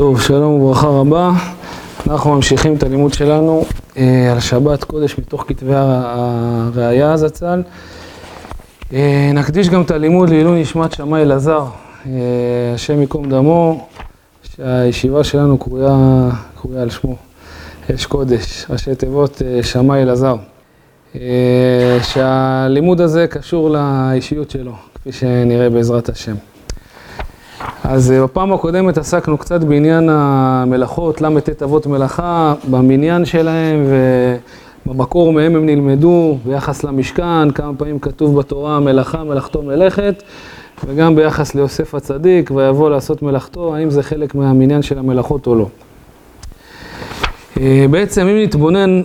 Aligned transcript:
טוב, 0.00 0.20
שלום 0.20 0.52
וברכה 0.52 0.86
רבה. 0.86 1.30
אנחנו 2.10 2.34
ממשיכים 2.34 2.74
את 2.76 2.82
הלימוד 2.82 3.14
שלנו 3.14 3.64
אה, 3.96 4.32
על 4.32 4.40
שבת 4.40 4.84
קודש 4.84 5.18
מתוך 5.18 5.44
כתבי 5.48 5.72
הראייה 5.74 7.16
זצ"ל. 7.16 7.62
אה, 8.92 9.30
נקדיש 9.34 9.68
גם 9.68 9.82
את 9.82 9.90
הלימוד 9.90 10.30
לעילוי 10.30 10.62
נשמת 10.62 10.92
שמאי 10.92 11.22
אלעזר, 11.22 11.64
אה, 12.06 12.12
השם 12.74 13.00
ייקום 13.00 13.30
דמו, 13.30 13.86
שהישיבה 14.42 15.24
שלנו 15.24 15.58
קרויה, 15.58 16.28
קרויה 16.56 16.82
על 16.82 16.90
שמו, 16.90 17.16
אש 17.94 18.06
קודש, 18.06 18.66
ראשי 18.70 18.94
תיבות 18.94 19.42
אה, 19.42 19.62
שמאי 19.62 20.02
אלעזר. 20.02 20.36
אה, 21.14 21.98
שהלימוד 22.02 23.00
הזה 23.00 23.26
קשור 23.26 23.70
לאישיות 23.70 24.50
שלו, 24.50 24.72
כפי 24.94 25.12
שנראה 25.12 25.70
בעזרת 25.70 26.08
השם. 26.08 26.34
אז 27.92 28.12
אה, 28.12 28.22
בפעם 28.22 28.52
הקודמת 28.52 28.98
עסקנו 28.98 29.38
קצת 29.38 29.64
בעניין 29.64 30.08
המלאכות, 30.12 31.20
ל"ט 31.20 31.62
אבות 31.62 31.86
מלאכה, 31.86 32.54
במניין 32.70 33.24
שלהם 33.24 33.84
ובמקור 34.86 35.32
מהם 35.32 35.56
הם 35.56 35.66
נלמדו, 35.66 36.38
ביחס 36.44 36.84
למשכן, 36.84 37.50
כמה 37.50 37.72
פעמים 37.78 37.98
כתוב 37.98 38.38
בתורה 38.38 38.80
מלאכה, 38.80 39.24
מלאכתו 39.24 39.62
מלאכת, 39.62 40.22
וגם 40.86 41.16
ביחס 41.16 41.54
ליוסף 41.54 41.94
הצדיק, 41.94 42.50
ויבוא 42.50 42.90
לעשות 42.90 43.22
מלאכתו, 43.22 43.74
האם 43.74 43.90
זה 43.90 44.02
חלק 44.02 44.34
מהמניין 44.34 44.82
של 44.82 44.98
המלאכות 44.98 45.46
או 45.46 45.54
לא. 45.54 45.66
אה, 47.60 47.86
בעצם 47.90 48.26
אם 48.26 48.42
נתבונן 48.42 49.02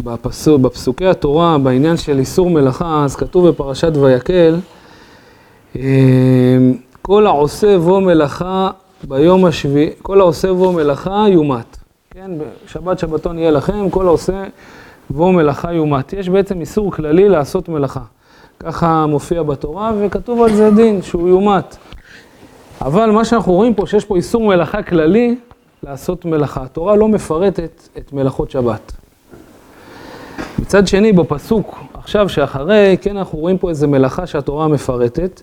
בפסוק, 0.00 0.60
בפסוקי 0.60 1.06
התורה, 1.06 1.58
בעניין 1.58 1.96
של 1.96 2.18
איסור 2.18 2.50
מלאכה, 2.50 3.04
אז 3.04 3.16
כתוב 3.16 3.48
בפרשת 3.48 3.96
ויקל, 3.96 4.56
אה, 5.76 5.82
כל 7.02 7.26
העושה 7.26 7.78
בו 7.78 8.00
מלאכה 8.00 8.70
ביום 9.04 9.44
השביעי, 9.44 9.90
כל 10.02 10.20
העושה 10.20 10.52
בו 10.52 10.72
מלאכה 10.72 11.24
יומת. 11.28 11.76
כן, 12.10 12.30
בשבת 12.64 12.98
שבתון 12.98 13.38
יהיה 13.38 13.50
לכם, 13.50 13.90
כל 13.90 14.06
העושה 14.06 14.44
בו 15.10 15.32
מלאכה 15.32 15.72
יומת. 15.72 16.12
יש 16.12 16.28
בעצם 16.28 16.60
איסור 16.60 16.92
כללי 16.92 17.28
לעשות 17.28 17.68
מלאכה. 17.68 18.00
ככה 18.60 19.06
מופיע 19.06 19.42
בתורה, 19.42 19.92
וכתוב 20.00 20.42
על 20.42 20.52
זה 20.52 20.70
דין, 20.70 21.02
שהוא 21.02 21.28
יומת. 21.28 21.76
אבל 22.80 23.10
מה 23.10 23.24
שאנחנו 23.24 23.52
רואים 23.52 23.74
פה, 23.74 23.86
שיש 23.86 24.04
פה 24.04 24.16
איסור 24.16 24.46
מלאכה 24.46 24.82
כללי 24.82 25.36
לעשות 25.82 26.24
מלאכה. 26.24 26.62
התורה 26.62 26.96
לא 26.96 27.08
מפרטת 27.08 27.88
את 27.98 28.12
מלאכות 28.12 28.50
שבת. 28.50 28.92
מצד 30.58 30.86
שני, 30.86 31.12
בפסוק 31.12 31.78
עכשיו 31.94 32.28
שאחרי, 32.28 32.96
כן 33.00 33.16
אנחנו 33.16 33.38
רואים 33.38 33.58
פה 33.58 33.68
איזה 33.68 33.86
מלאכה 33.86 34.26
שהתורה 34.26 34.68
מפרטת. 34.68 35.42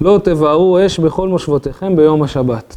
לא 0.00 0.20
תבערו 0.24 0.78
אש 0.86 1.00
בכל 1.00 1.28
מושבותיכם 1.28 1.96
ביום 1.96 2.22
השבת. 2.22 2.76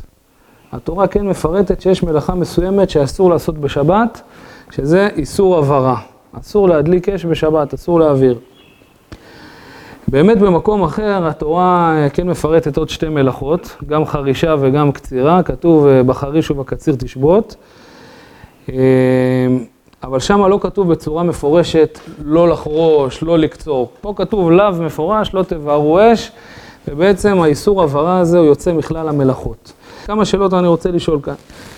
התורה 0.72 1.08
כן 1.08 1.28
מפרטת 1.28 1.82
שיש 1.82 2.04
מלאכה 2.04 2.36
מסוימת 2.36 2.90
שאסור 2.90 3.30
לעשות 3.30 3.58
בשבת, 3.58 4.22
שזה 4.72 5.10
איסור 5.16 5.58
הבהרה. 5.58 5.98
אסור 6.40 6.70
להדליק 6.70 7.10
אש 7.10 7.26
בשבת, 7.26 7.74
אסור 7.74 8.00
להעביר. 8.00 8.40
באמת 10.08 10.40
במקום 10.40 10.84
אחר 10.84 11.28
התורה 11.28 11.96
כן 12.14 12.28
מפרטת 12.28 12.78
עוד 12.78 12.90
שתי 12.90 13.10
מלאכות, 13.10 13.76
גם 13.88 14.06
חרישה 14.06 14.56
וגם 14.60 14.92
קצירה, 14.92 15.44
כתוב 15.44 15.88
בחריש 16.06 16.52
ובקציר 16.52 16.96
תשבות. 16.96 17.56
אבל 20.04 20.20
שם 20.20 20.46
לא 20.46 20.60
כתוב 20.62 20.92
בצורה 20.92 21.24
מפורשת 21.24 22.00
לא 22.24 22.50
לחרוש, 22.50 23.24
לא 23.24 23.38
לקצור. 23.38 23.90
פה 24.02 24.14
כתוב 24.16 24.52
לאו 24.52 24.72
מפורש, 24.72 25.34
לא 25.34 25.44
תבערו 25.44 26.00
אש. 26.14 26.32
ובעצם 26.88 27.42
האיסור 27.42 27.84
הבהרה 27.84 28.20
הזה 28.20 28.38
הוא 28.38 28.46
יוצא 28.46 28.74
מכלל 28.74 29.08
המלאכות. 29.08 29.74
כמה 30.06 30.26
שאלות 30.26 30.54
אני 30.54 30.68
רוצה 30.68 30.92
לשאול 30.92 31.20
כאן. 31.24 31.34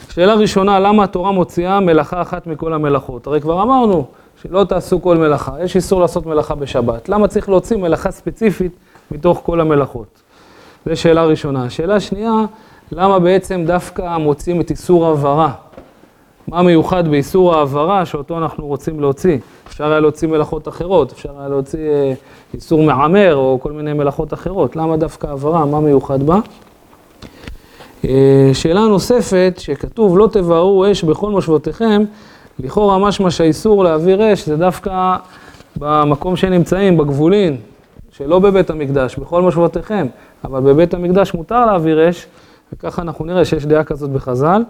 שאלה 0.10 0.34
ראשונה, 0.34 0.80
למה 0.80 1.04
התורה 1.04 1.32
מוציאה 1.32 1.80
מלאכה 1.80 2.22
אחת 2.22 2.48
מכל 2.48 2.73
המלאכות? 2.73 3.28
הרי 3.28 3.42
כבר 3.42 3.61
אמרנו 3.61 4.05
שלא 4.42 4.64
תעשו 4.64 5.02
כל 5.02 5.17
מלאכה, 5.17 5.64
יש 5.64 5.76
איסור 5.76 6.02
לעשות 6.02 6.26
מלאכה 6.26 6.55
בשבת. 6.55 7.10
למה 7.10 7.27
צריך 7.27 7.50
להוציא 7.50 7.77
מלאכה 7.77 8.11
ספציפית 8.11 8.72
מתוך 9.11 9.42
כל 9.45 9.61
המלאכות? 9.61 10.22
זו 10.86 10.95
שאלה 11.02 11.26
ראשונה. 11.26 11.70
שאלה 11.70 12.00
שנייה, 12.00 12.33
למה 12.92 13.20
בעצם 13.20 13.64
דווקא 13.67 14.17
מוצאים 14.17 14.61
את 14.61 14.70
איסור 14.70 15.08
הבהרה? 15.08 15.52
מה 16.48 16.61
מיוחד 16.64 17.08
באיסור 17.08 17.56
ההעברה 17.56 18.06
שאותו 18.06 18.38
אנחנו 18.38 18.67
רוצים 18.67 19.00
להוציא? 19.00 19.38
אפשר 19.73 19.92
היה 19.92 20.00
להוציא 20.00 20.28
מלאכות 20.28 20.67
אחרות, 20.67 21.11
אפשר 21.11 21.30
היה 21.39 21.50
להוציא 21.50 21.80
איסור 22.54 22.84
מעמר 22.84 23.36
או 23.36 23.58
כל 23.61 23.72
מיני 23.72 23.94
מלאכות 23.94 24.34
אחרות. 24.34 24.76
למה 24.76 24.98
דווקא 24.98 25.28
העברה? 25.28 25.66
מה 25.66 25.80
מיוחד 25.80 26.23
בה? 26.23 26.39
שאלה 28.54 28.82
נוספת, 28.82 29.54
שכתוב 29.58 30.17
לא 30.17 30.28
תבערו 30.32 30.92
אש 30.92 31.04
בכל 31.04 31.32
מושבותיכם, 31.32 32.04
לכאורה 32.60 32.98
משמע 32.98 33.32
שהאיסור 33.32 33.83
להעביר 33.83 34.33
אש 34.33 34.45
זה 34.45 34.58
דווקא 34.58 35.16
במקום 35.76 36.36
שנמצאים, 36.36 36.98
בגבולין, 36.98 37.58
שלא 38.12 38.39
בבית 38.39 38.70
המקדש, 38.70 39.16
בכל 39.16 39.42
מושבותיכם, 39.42 40.08
אבל 40.44 40.60
בבית 40.60 40.94
המקדש 40.94 41.33
מותר 41.33 41.66
להעביר 41.66 42.10
אש, 42.10 42.28
וככה 42.73 43.02
אנחנו 43.02 43.26
נראה 43.26 43.45
שיש 43.45 43.66
דעה 43.66 43.83
כזאת 43.83 44.10
בחז"ל. 44.10 44.64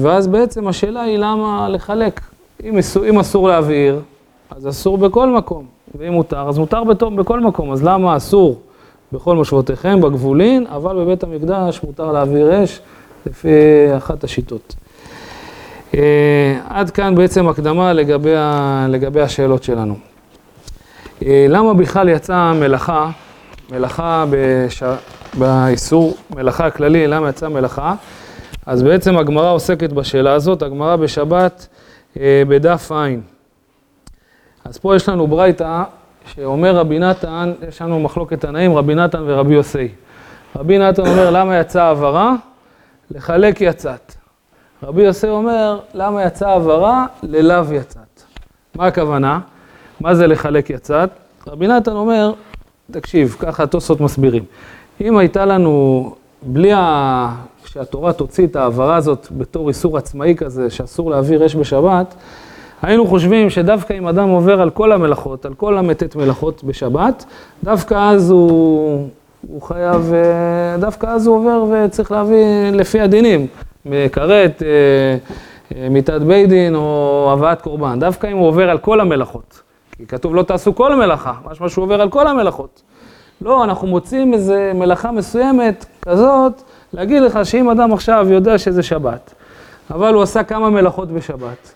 ואז 0.00 0.28
בעצם 0.28 0.68
השאלה 0.68 1.02
היא 1.02 1.18
למה 1.18 1.68
לחלק. 1.68 2.20
אם 2.64 2.78
אסור, 2.78 3.08
אם 3.08 3.18
אסור 3.18 3.48
להעביר, 3.48 4.00
אז 4.50 4.68
אסור 4.68 4.98
בכל 4.98 5.28
מקום, 5.28 5.64
ואם 5.98 6.12
מותר, 6.12 6.48
אז 6.48 6.58
מותר 6.58 6.84
בתור, 6.84 7.10
בכל 7.10 7.40
מקום. 7.40 7.72
אז 7.72 7.84
למה 7.84 8.16
אסור 8.16 8.60
בכל 9.12 9.36
מושבותיכם, 9.36 10.00
בגבולין, 10.00 10.66
אבל 10.66 10.96
בבית 10.96 11.22
המקדש 11.22 11.80
מותר 11.84 12.12
להעביר 12.12 12.64
אש, 12.64 12.80
לפי 13.26 13.48
אחת 13.96 14.24
השיטות. 14.24 14.74
עד 16.68 16.90
כאן 16.94 17.14
בעצם 17.14 17.48
הקדמה 17.48 17.92
לגבי, 17.92 18.36
ה, 18.36 18.86
לגבי 18.88 19.20
השאלות 19.20 19.62
שלנו. 19.62 19.94
למה 21.22 21.74
בכלל 21.74 22.08
יצאה 22.08 22.52
מלאכה, 22.52 23.10
מלאכה 23.72 24.24
בש... 24.30 24.82
באיסור, 25.38 26.16
מלאכה 26.30 26.70
כללי, 26.70 27.06
למה 27.06 27.28
יצאה 27.28 27.48
מלאכה? 27.48 27.94
אז 28.66 28.82
בעצם 28.82 29.16
הגמרא 29.16 29.52
עוסקת 29.52 29.92
בשאלה 29.92 30.32
הזאת, 30.32 30.62
הגמרא 30.62 30.96
בשבת 30.96 31.66
אה, 31.70 31.76
בדף 32.16 32.92
ע'. 32.92 33.08
אז 34.64 34.78
פה 34.78 34.96
יש 34.96 35.08
לנו 35.08 35.26
ברייתא 35.26 35.82
שאומר 36.26 36.76
רבי 36.76 36.98
נתן, 36.98 37.52
יש 37.68 37.82
לנו 37.82 38.00
מחלוקת 38.00 38.40
תנאים, 38.40 38.76
רבי 38.76 38.94
נתן 38.94 39.22
ורבי 39.26 39.54
יוסי. 39.54 39.88
רבי 40.56 40.78
נתן 40.78 41.02
אומר, 41.02 41.30
למה 41.30 41.58
יצאה 41.58 41.88
הבהרה? 41.88 42.34
לחלק 43.10 43.60
יצאת. 43.60 44.14
רבי 44.82 45.02
יוסי 45.02 45.28
אומר, 45.28 45.80
למה 45.94 46.24
יצאה 46.24 46.54
הבהרה? 46.54 47.06
ללאו 47.22 47.74
יצאת. 47.74 48.22
מה 48.74 48.86
הכוונה? 48.86 49.40
מה 50.00 50.14
זה 50.14 50.26
לחלק 50.26 50.70
יצאת? 50.70 51.10
רבי 51.46 51.66
נתן 51.66 51.92
אומר, 51.92 52.32
תקשיב, 52.90 53.36
ככה 53.38 53.62
התוספות 53.62 54.00
מסבירים. 54.00 54.44
אם 55.00 55.16
הייתה 55.16 55.44
לנו, 55.44 56.14
בלי 56.42 56.72
ה... 57.70 57.72
שהתורה 57.72 58.12
תוציא 58.12 58.46
את 58.46 58.56
ההעברה 58.56 58.96
הזאת 58.96 59.28
בתור 59.30 59.68
איסור 59.68 59.98
עצמאי 59.98 60.34
כזה, 60.36 60.70
שאסור 60.70 61.10
להעביר 61.10 61.46
אש 61.46 61.56
בשבת, 61.56 62.14
היינו 62.82 63.06
חושבים 63.06 63.50
שדווקא 63.50 63.92
אם 63.92 64.06
אדם 64.06 64.28
עובר 64.28 64.60
על 64.60 64.70
כל 64.70 64.92
המלאכות, 64.92 65.46
על 65.46 65.54
כל 65.54 65.78
ל"ט 65.82 66.16
מלאכות 66.16 66.64
בשבת, 66.64 67.24
דווקא 67.64 67.94
אז 67.94 68.30
הוא, 68.30 69.08
הוא 69.48 69.62
חייב, 69.62 70.12
דווקא 70.78 71.06
אז 71.06 71.26
הוא 71.26 71.36
עובר 71.36 71.64
וצריך 71.72 72.12
להביא 72.12 72.70
לפי 72.72 73.00
הדינים, 73.00 73.46
כרת, 74.12 74.62
מיתת 75.90 76.20
בית 76.20 76.48
דין 76.48 76.74
או 76.74 77.30
הבאת 77.32 77.62
קורבן, 77.62 78.00
דווקא 78.00 78.26
אם 78.26 78.36
הוא 78.36 78.48
עובר 78.48 78.70
על 78.70 78.78
כל 78.78 79.00
המלאכות. 79.00 79.62
כי 79.96 80.06
כתוב 80.06 80.34
לא 80.34 80.42
תעשו 80.42 80.74
כל 80.74 80.96
מלאכה, 80.96 81.32
משמע 81.50 81.68
שהוא 81.68 81.82
עובר 81.82 82.00
על 82.00 82.08
כל 82.08 82.26
המלאכות. 82.26 82.82
לא, 83.42 83.64
אנחנו 83.64 83.86
מוצאים 83.86 84.34
איזה 84.34 84.72
מלאכה 84.74 85.12
מסוימת 85.12 85.86
כזאת, 86.02 86.62
להגיד 86.92 87.22
לך 87.22 87.38
שאם 87.44 87.70
אדם 87.70 87.92
עכשיו 87.92 88.26
יודע 88.30 88.58
שזה 88.58 88.82
שבת, 88.82 89.34
אבל 89.90 90.14
הוא 90.14 90.22
עשה 90.22 90.42
כמה 90.42 90.70
מלאכות 90.70 91.10
בשבת, 91.10 91.74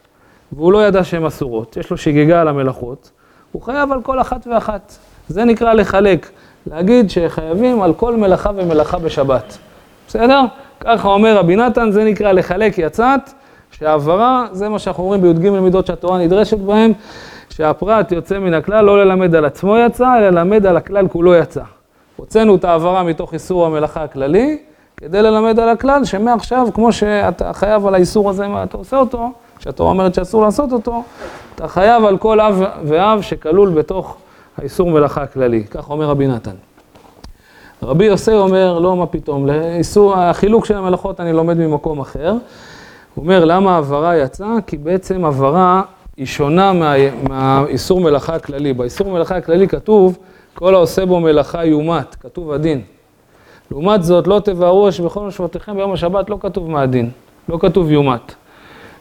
והוא 0.52 0.72
לא 0.72 0.86
ידע 0.86 1.04
שהן 1.04 1.24
אסורות, 1.24 1.76
יש 1.76 1.90
לו 1.90 1.96
שגיגה 1.96 2.40
על 2.40 2.48
המלאכות, 2.48 3.10
הוא 3.52 3.62
חייב 3.62 3.92
על 3.92 4.02
כל 4.02 4.20
אחת 4.20 4.46
ואחת. 4.46 4.94
זה 5.28 5.44
נקרא 5.44 5.72
לחלק, 5.72 6.30
להגיד 6.66 7.10
שחייבים 7.10 7.82
על 7.82 7.94
כל 7.94 8.16
מלאכה 8.16 8.50
ומלאכה 8.56 8.98
בשבת. 8.98 9.58
בסדר? 10.08 10.40
ככה 10.80 11.08
אומר 11.08 11.36
רבי 11.36 11.56
נתן, 11.56 11.90
זה 11.90 12.04
נקרא 12.04 12.32
לחלק 12.32 12.78
יצאת, 12.78 13.20
שהעברה, 13.70 14.46
זה 14.52 14.68
מה 14.68 14.78
שאנחנו 14.78 15.02
אומרים 15.02 15.22
בי"ג 15.22 15.50
מידות 15.50 15.86
שהתורה 15.86 16.18
נדרשת 16.18 16.58
בהן, 16.58 16.92
שהפרט 17.50 18.12
יוצא 18.12 18.38
מן 18.38 18.54
הכלל, 18.54 18.84
לא 18.84 19.04
ללמד 19.04 19.34
על 19.34 19.44
עצמו 19.44 19.78
יצא, 19.78 20.18
אלא 20.18 20.28
ללמד 20.28 20.66
על 20.66 20.76
הכלל 20.76 21.08
כולו 21.08 21.34
יצא. 21.34 21.62
הוצאנו 22.16 22.56
את 22.56 22.64
העברה 22.64 23.02
מתוך 23.02 23.34
איסור 23.34 23.66
המלאכה 23.66 24.04
הכללי, 24.04 24.58
כדי 24.96 25.22
ללמד 25.22 25.58
על 25.58 25.68
הכלל 25.68 26.04
שמעכשיו, 26.04 26.68
כמו 26.74 26.92
שאתה 26.92 27.52
חייב 27.52 27.86
על 27.86 27.94
האיסור 27.94 28.30
הזה, 28.30 28.48
מה 28.48 28.62
אתה 28.62 28.76
עושה 28.76 28.96
אותו, 28.96 29.32
שהתורה 29.58 29.90
אומרת 29.90 30.14
שאסור 30.14 30.42
לעשות 30.42 30.72
אותו, 30.72 31.02
אתה 31.54 31.68
חייב 31.68 32.04
על 32.04 32.18
כל 32.18 32.40
אב 32.40 32.62
ואב 32.84 33.20
שכלול 33.20 33.68
בתוך 33.68 34.16
האיסור 34.58 34.90
מלאכה 34.90 35.22
הכללי. 35.22 35.64
כך 35.64 35.90
אומר 35.90 36.06
רבי 36.06 36.26
נתן. 36.26 36.54
רבי 37.82 38.04
יוסי 38.04 38.32
אומר, 38.32 38.78
לא, 38.78 38.96
מה 38.96 39.06
פתאום, 39.06 39.46
לאיסור, 39.46 40.14
החילוק 40.16 40.64
של 40.64 40.76
המלאכות 40.76 41.20
אני 41.20 41.32
לומד 41.32 41.58
ממקום 41.58 42.00
אחר. 42.00 42.32
הוא 43.14 43.24
אומר, 43.24 43.44
למה 43.44 43.74
העברה 43.74 44.16
יצאה? 44.16 44.56
כי 44.66 44.76
בעצם 44.76 45.24
עברה 45.24 45.82
היא 46.16 46.26
שונה 46.26 46.72
מה, 46.72 46.94
מהאיסור 47.28 48.00
מלאכה 48.00 48.34
הכללי. 48.34 48.72
באיסור 48.72 49.12
מלאכה 49.12 49.36
הכללי 49.36 49.68
כתוב, 49.68 50.18
כל 50.54 50.74
העושה 50.74 51.06
בו 51.06 51.20
מלאכה 51.20 51.64
יומת, 51.64 52.14
כתוב 52.14 52.52
הדין. 52.52 52.80
לעומת 53.70 54.04
זאת, 54.04 54.26
לא 54.26 54.40
תבערו 54.44 54.88
בכל 55.04 55.20
משמעותיכם 55.20 55.76
ביום 55.76 55.92
השבת, 55.92 56.30
לא 56.30 56.38
כתוב 56.40 56.70
מה 56.70 56.82
הדין, 56.82 57.10
לא 57.48 57.58
כתוב 57.60 57.90
יומת. 57.90 58.34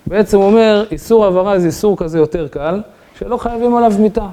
בעצם 0.07 0.37
אומר, 0.37 0.85
איסור 0.91 1.25
עברה 1.25 1.59
זה 1.59 1.67
איסור 1.67 1.97
כזה 1.97 2.19
יותר 2.19 2.47
קל, 2.47 2.81
שלא 3.19 3.37
חייבים 3.37 3.75
עליו 3.75 3.91
מיתה. 3.99 4.27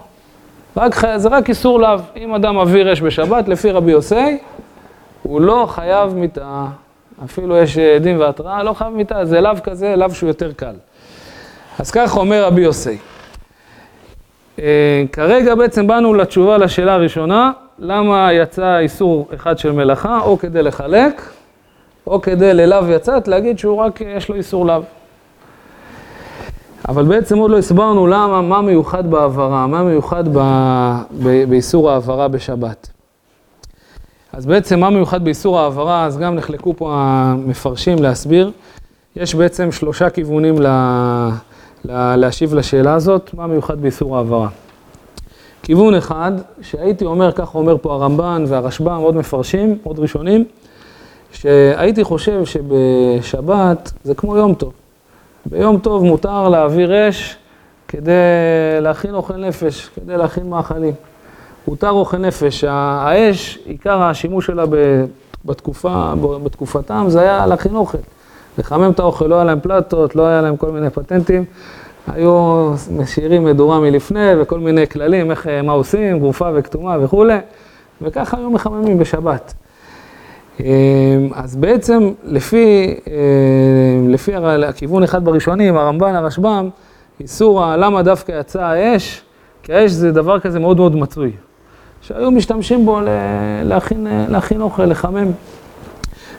רק, 0.76 0.94
זה 1.16 1.28
רק 1.28 1.48
איסור 1.48 1.80
לאו. 1.80 1.98
אם 2.16 2.34
אדם 2.34 2.58
מביא 2.58 2.92
אש 2.92 3.00
בשבת, 3.00 3.48
לפי 3.48 3.70
רבי 3.70 3.90
יוסי, 3.90 4.38
הוא 5.22 5.40
לא 5.40 5.66
חייב 5.68 6.14
מיתה. 6.14 6.66
אפילו 7.24 7.56
יש 7.56 7.78
דין 7.78 8.16
והתראה, 8.16 8.62
לא 8.62 8.72
חייב 8.72 8.92
מיתה, 8.92 9.24
זה 9.24 9.40
לאו 9.40 9.52
כזה, 9.62 9.96
לאו 9.96 10.10
שהוא 10.10 10.28
יותר 10.28 10.52
קל. 10.52 10.74
אז 11.78 11.90
ככה 11.90 12.20
אומר 12.20 12.44
רבי 12.44 12.60
יוסי. 12.60 12.98
אה, 14.58 15.04
כרגע 15.12 15.54
בעצם 15.54 15.86
באנו 15.86 16.14
לתשובה 16.14 16.58
לשאלה 16.58 16.94
הראשונה, 16.94 17.50
למה 17.80 18.32
יצא 18.32 18.78
איסור 18.78 19.28
אחד 19.34 19.58
של 19.58 19.72
מלאכה, 19.72 20.20
או 20.20 20.38
כדי 20.38 20.62
לחלק, 20.62 21.22
או 22.06 22.20
כדי 22.20 22.54
ללאו 22.54 22.88
יצאת, 22.88 23.28
להגיד 23.28 23.58
שהוא 23.58 23.78
רק, 23.78 24.00
יש 24.00 24.28
לו 24.28 24.34
איסור 24.34 24.66
לאו. 24.66 24.82
אבל 26.88 27.04
בעצם 27.04 27.38
עוד 27.38 27.50
לא 27.50 27.58
הסברנו 27.58 28.06
למה, 28.06 28.42
מה 28.42 28.60
מיוחד 28.60 29.10
בהעברה, 29.10 29.66
מה 29.66 29.82
מיוחד 29.82 30.24
ב, 30.28 30.38
ב, 31.22 31.44
באיסור 31.48 31.90
העברה 31.90 32.28
בשבת. 32.28 32.90
אז 34.32 34.46
בעצם 34.46 34.80
מה 34.80 34.90
מיוחד 34.90 35.24
באיסור 35.24 35.60
העברה, 35.60 36.06
אז 36.06 36.18
גם 36.18 36.34
נחלקו 36.34 36.74
פה 36.76 36.92
המפרשים 36.94 38.02
להסביר. 38.02 38.50
יש 39.16 39.34
בעצם 39.34 39.72
שלושה 39.72 40.10
כיוונים 40.10 40.58
לה, 40.58 41.30
לה, 41.84 42.16
להשיב 42.16 42.54
לשאלה 42.54 42.94
הזאת, 42.94 43.30
מה 43.34 43.46
מיוחד 43.46 43.82
באיסור 43.82 44.16
העברה. 44.16 44.48
כיוון 45.62 45.94
אחד, 45.94 46.32
שהייתי 46.60 47.04
אומר, 47.04 47.32
כך 47.32 47.54
אומר 47.54 47.76
פה 47.82 47.94
הרמב"ן 47.94 48.44
והרשב"ם, 48.48 49.00
עוד 49.00 49.16
מפרשים, 49.16 49.78
עוד 49.82 49.98
ראשונים, 49.98 50.44
שהייתי 51.32 52.04
חושב 52.04 52.44
שבשבת 52.44 53.92
זה 54.04 54.14
כמו 54.14 54.36
יום 54.36 54.54
טוב. 54.54 54.72
ביום 55.46 55.78
טוב 55.78 56.04
מותר 56.04 56.48
להעביר 56.48 57.08
אש 57.08 57.36
כדי 57.88 58.12
להכין 58.80 59.14
אוכל 59.14 59.36
נפש, 59.36 59.90
כדי 59.94 60.16
להכין 60.16 60.50
מאכלים. 60.50 60.94
מותר 61.68 61.90
אוכל 61.90 62.16
נפש, 62.16 62.64
האש, 62.68 63.58
עיקר 63.64 64.02
השימוש 64.02 64.46
שלה 64.46 64.64
בתקופה, 65.44 66.12
בתקופתם 66.42 67.04
זה 67.08 67.20
היה 67.20 67.46
להכין 67.46 67.74
אוכל. 67.74 67.98
לחמם 68.58 68.90
את 68.90 68.98
האוכל, 68.98 69.26
לא 69.26 69.34
היה 69.34 69.44
להם 69.44 69.60
פלטות, 69.60 70.16
לא 70.16 70.26
היה 70.26 70.42
להם 70.42 70.56
כל 70.56 70.70
מיני 70.70 70.90
פטנטים. 70.90 71.44
היו 72.06 72.72
משאירים 72.96 73.44
מדורה 73.44 73.80
מלפני 73.80 74.30
וכל 74.40 74.60
מיני 74.60 74.86
כללים, 74.86 75.30
איך, 75.30 75.46
מה 75.64 75.72
עושים, 75.72 76.18
גרופה 76.18 76.50
וכתומה 76.54 76.96
וכולי, 77.00 77.38
וככה 78.02 78.36
היו 78.36 78.50
מחממים 78.50 78.98
בשבת. 78.98 79.54
אמ, 80.60 80.64
אז 81.34 81.56
בעצם 81.56 82.10
לפי, 82.24 82.94
אמ, 83.06 84.08
לפי 84.08 84.32
הכיוון 84.68 85.02
אחד 85.02 85.24
בראשונים, 85.24 85.76
הרמב"ן, 85.76 86.14
הרשב"ם, 86.14 86.68
איסור 87.20 87.64
למה 87.76 88.02
דווקא 88.02 88.40
יצא 88.40 88.62
האש, 88.62 89.22
כי 89.62 89.74
האש 89.74 89.90
זה 89.90 90.12
דבר 90.12 90.40
כזה 90.40 90.58
מאוד 90.58 90.76
מאוד 90.76 90.96
מצוי, 90.96 91.32
שהיו 92.00 92.30
משתמשים 92.30 92.86
בו 92.86 93.00
להכין, 93.64 94.06
להכין 94.28 94.60
אוכל, 94.60 94.84
לחמם. 94.84 95.30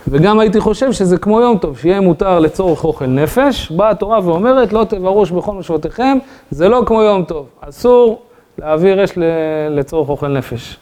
וגם 0.08 0.40
הייתי 0.40 0.60
חושב 0.60 0.92
שזה 0.92 1.18
כמו 1.18 1.42
יום 1.42 1.58
טוב, 1.58 1.78
שיהיה 1.78 2.02
מותר 2.02 2.40
לצורך 2.40 2.84
אוכל 2.84 3.06
נפש. 3.06 3.72
באה 3.72 3.90
התורה 3.90 4.20
ואומרת, 4.24 4.74
לא 4.74 4.84
תברוש 4.90 5.32
בכל 5.32 5.54
משבותיכם, 5.54 6.18
זה 6.52 6.70
לא 6.70 6.84
כמו 6.86 7.02
יום 7.02 7.24
טוב. 7.24 7.46
אסור 7.62 8.22
להעביר 8.60 9.04
אש 9.04 9.12
לצורך 9.70 10.10
אוכל 10.10 10.28
נפש. 10.28 10.78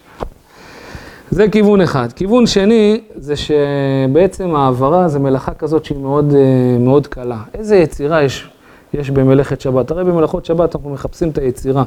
זה 1.31 1.47
כיוון 1.47 1.81
אחד. 1.81 2.13
כיוון 2.13 2.47
שני, 2.47 3.01
זה 3.15 3.33
שבעצם 3.35 4.55
העברה 4.55 5.07
זה 5.07 5.19
מלאכה 5.19 5.53
כזאת 5.53 5.85
שהיא 5.85 5.97
מאוד, 5.97 6.33
אה, 6.35 6.77
מאוד 6.79 7.07
קלה. 7.07 7.37
איזה 7.53 7.75
יצירה 7.75 8.23
יש, 8.23 8.49
יש 8.93 9.09
במלאכת 9.09 9.61
שבת? 9.61 9.91
הרי 9.91 10.03
במלאכות 10.03 10.45
שבת 10.45 10.75
אנחנו 10.75 10.89
מחפשים 10.89 11.29
את 11.29 11.37
היצירה, 11.37 11.83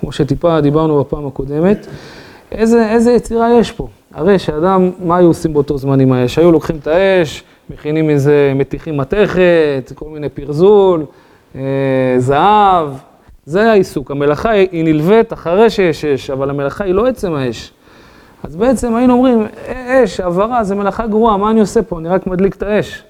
כמו 0.00 0.12
שטיפה 0.12 0.60
דיברנו 0.60 1.00
בפעם 1.00 1.26
הקודמת. 1.26 1.86
איזה, 2.52 2.90
איזה 2.90 3.12
יצירה 3.12 3.52
יש 3.52 3.72
פה? 3.72 3.88
הרי 4.14 4.38
שאדם, 4.38 4.90
מה 5.04 5.16
היו 5.16 5.26
עושים 5.26 5.52
באותו 5.52 5.78
זמן 5.78 6.00
עם 6.00 6.12
האש? 6.12 6.38
היו 6.38 6.52
לוקחים 6.52 6.76
את 6.76 6.86
האש, 6.86 7.44
מכינים 7.70 8.10
איזה, 8.10 8.52
מתיחים 8.54 8.96
מתכת, 8.96 9.92
כל 9.94 10.08
מיני 10.08 10.28
פרזול, 10.28 11.04
אה, 11.56 11.60
זהב. 12.18 12.88
זה 13.46 13.70
העיסוק. 13.70 14.10
המלאכה 14.10 14.50
היא 14.50 14.84
נלווית 14.84 15.32
אחרי 15.32 15.70
שיש 15.70 16.04
אש, 16.04 16.30
אבל 16.30 16.50
המלאכה 16.50 16.84
היא 16.84 16.94
לא 16.94 17.06
עצם 17.06 17.34
האש. 17.34 17.72
אז 18.42 18.56
בעצם 18.56 18.94
היינו 18.94 19.12
אומרים, 19.12 19.46
אש, 19.66 20.20
עברה, 20.20 20.64
זה 20.64 20.74
מלאכה 20.74 21.06
גרועה, 21.06 21.36
מה 21.36 21.50
אני 21.50 21.60
עושה 21.60 21.82
פה? 21.82 21.98
אני 21.98 22.08
רק 22.08 22.26
מדליק 22.26 22.54
את 22.54 22.62
האש. 22.62 23.02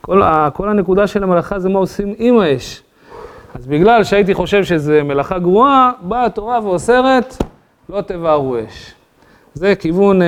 כל, 0.00 0.22
כל 0.52 0.68
הנקודה 0.68 1.06
של 1.06 1.22
המלאכה 1.22 1.58
זה 1.58 1.68
מה 1.68 1.78
עושים 1.78 2.14
עם 2.18 2.38
האש. 2.38 2.82
אז 3.54 3.66
בגלל 3.66 4.04
שהייתי 4.04 4.34
חושב 4.34 4.64
שזה 4.64 5.02
מלאכה 5.02 5.38
גרועה, 5.38 5.90
באה 6.02 6.24
התורה 6.24 6.60
ואוסרת, 6.62 7.36
לא 7.88 8.00
תבערו 8.00 8.56
אש. 8.58 8.94
זה 9.54 9.74
כיוון 9.74 10.22
אה, 10.22 10.26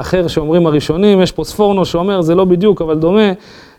אחר 0.00 0.28
שאומרים 0.28 0.66
הראשונים, 0.66 1.20
יש 1.20 1.32
פה 1.32 1.44
ספורנו 1.44 1.84
שאומר, 1.84 2.22
זה 2.22 2.34
לא 2.34 2.44
בדיוק, 2.44 2.82
אבל 2.82 2.98
דומה, 2.98 3.32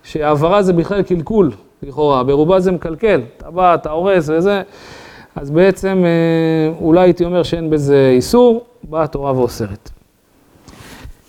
שהעברה 0.04 0.64
זה 0.64 0.74
בכלל 0.74 1.02
קלקול, 1.02 1.52
לכאורה, 1.84 2.24
ברובה 2.24 2.60
זה 2.60 2.72
מקלקל, 2.72 3.22
אתה 3.38 3.52
בא, 3.52 3.76
אתה 3.76 3.92
הורס 3.92 4.30
וזה, 4.30 4.62
אז 5.36 5.52
בעצם 5.52 6.04
אה, 6.06 6.78
אולי 6.82 7.02
הייתי 7.02 7.26
אומר 7.26 7.44
שאין 7.44 7.70
בזה 7.70 8.12
איסור, 8.16 8.66
באה 8.84 9.04
התורה 9.04 9.34
ואוסרת. 9.34 9.90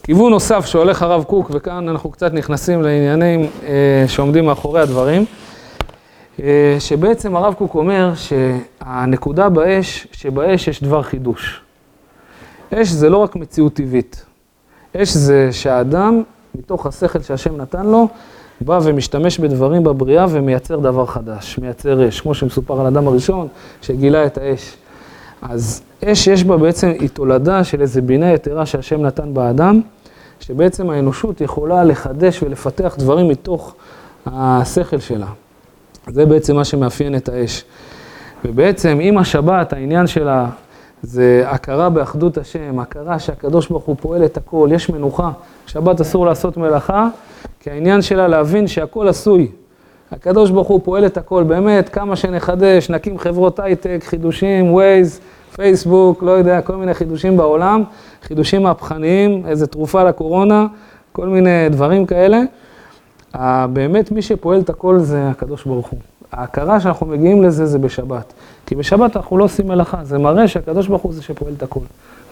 כיוון 0.02 0.32
נוסף 0.32 0.66
שהולך 0.66 1.02
הרב 1.02 1.24
קוק, 1.24 1.50
וכאן 1.54 1.88
אנחנו 1.88 2.10
קצת 2.10 2.32
נכנסים 2.32 2.82
לעניינים 2.82 3.46
אה, 3.66 4.04
שעומדים 4.08 4.46
מאחורי 4.46 4.80
הדברים, 4.80 5.24
אה, 6.42 6.76
שבעצם 6.78 7.36
הרב 7.36 7.54
קוק 7.54 7.74
אומר 7.74 8.12
שהנקודה 8.14 9.48
באש, 9.48 10.06
שבאש 10.12 10.68
יש 10.68 10.82
דבר 10.82 11.02
חידוש. 11.02 11.60
אש 12.74 12.88
זה 12.88 13.10
לא 13.10 13.16
רק 13.16 13.36
מציאות 13.36 13.74
טבעית. 13.74 14.24
אש 14.96 15.16
זה 15.16 15.48
שהאדם, 15.52 16.22
מתוך 16.54 16.86
השכל 16.86 17.20
שהשם 17.20 17.56
נתן 17.56 17.86
לו, 17.86 18.08
בא 18.60 18.78
ומשתמש 18.82 19.38
בדברים 19.38 19.84
בבריאה 19.84 20.26
ומייצר 20.30 20.78
דבר 20.78 21.06
חדש, 21.06 21.58
מייצר 21.58 22.08
אש, 22.08 22.20
כמו 22.20 22.34
שמסופר 22.34 22.80
על 22.80 22.86
אדם 22.86 23.08
הראשון 23.08 23.48
שגילה 23.82 24.26
את 24.26 24.38
האש. 24.38 24.76
אז 25.42 25.82
אש 26.04 26.26
יש 26.26 26.44
בה 26.44 26.56
בעצם, 26.56 26.92
היא 27.00 27.08
תולדה 27.08 27.64
של 27.64 27.80
איזה 27.80 28.02
בינה 28.02 28.32
יתרה 28.32 28.66
שהשם 28.66 29.02
נתן 29.02 29.34
באדם, 29.34 29.80
שבעצם 30.40 30.90
האנושות 30.90 31.40
יכולה 31.40 31.84
לחדש 31.84 32.42
ולפתח 32.42 32.94
דברים 32.98 33.28
מתוך 33.28 33.74
השכל 34.26 34.98
שלה. 34.98 35.26
זה 36.06 36.26
בעצם 36.26 36.56
מה 36.56 36.64
שמאפיין 36.64 37.16
את 37.16 37.28
האש. 37.28 37.64
ובעצם 38.44 38.98
עם 39.00 39.18
השבת, 39.18 39.72
העניין 39.72 40.06
שלה 40.06 40.46
זה 41.02 41.42
הכרה 41.46 41.90
באחדות 41.90 42.38
השם, 42.38 42.78
הכרה 42.78 43.18
שהקדוש 43.18 43.68
ברוך 43.68 43.84
הוא 43.84 43.96
פועל 44.00 44.24
את 44.24 44.36
הכל, 44.36 44.68
יש 44.72 44.90
מנוחה. 44.90 45.30
שבת 45.66 46.00
אסור 46.00 46.26
לעשות 46.26 46.56
מלאכה, 46.56 47.08
כי 47.60 47.70
העניין 47.70 48.02
שלה 48.02 48.28
להבין 48.28 48.66
שהכל 48.66 49.08
עשוי. 49.08 49.48
הקדוש 50.12 50.50
ברוך 50.50 50.68
הוא 50.68 50.80
פועל 50.84 51.06
את 51.06 51.16
הכל, 51.16 51.42
באמת, 51.42 51.88
כמה 51.88 52.16
שנחדש, 52.16 52.90
נקים 52.90 53.18
חברות 53.18 53.60
הייטק, 53.60 53.98
חידושים, 54.04 54.72
ווייז, 54.72 55.20
פייסבוק, 55.54 56.22
לא 56.22 56.30
יודע, 56.30 56.60
כל 56.60 56.76
מיני 56.76 56.94
חידושים 56.94 57.36
בעולם, 57.36 57.82
חידושים 58.22 58.62
מהפכניים, 58.62 59.42
איזה 59.46 59.66
תרופה 59.66 60.04
לקורונה, 60.04 60.66
כל 61.12 61.28
מיני 61.28 61.68
דברים 61.70 62.06
כאלה. 62.06 62.42
באמת 63.72 64.12
מי 64.12 64.22
שפועל 64.22 64.60
את 64.60 64.70
הכל 64.70 64.98
זה 64.98 65.28
הקדוש 65.28 65.64
ברוך 65.64 65.88
הוא. 65.88 65.98
ההכרה 66.32 66.80
שאנחנו 66.80 67.06
מגיעים 67.06 67.42
לזה 67.42 67.66
זה 67.66 67.78
בשבת. 67.78 68.32
כי 68.66 68.74
בשבת 68.74 69.16
אנחנו 69.16 69.38
לא 69.38 69.44
עושים 69.44 69.68
מלאכה, 69.68 70.04
זה 70.04 70.18
מראה 70.18 70.48
שהקדוש 70.48 70.88
ברוך 70.88 71.02
הוא 71.02 71.12
זה 71.12 71.22
שפועל 71.22 71.52
את 71.56 71.62
הכל. 71.62 71.80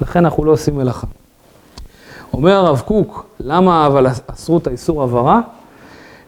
לכן 0.00 0.24
אנחנו 0.24 0.44
לא 0.44 0.52
עושים 0.52 0.76
מלאכה. 0.76 1.06
אומר 2.32 2.52
הרב 2.52 2.82
קוק, 2.86 3.26
למה 3.40 3.86
אבל 3.86 4.06
אסרו 4.26 4.58
את 4.58 4.66
האיסור 4.66 5.02
עברה? 5.02 5.40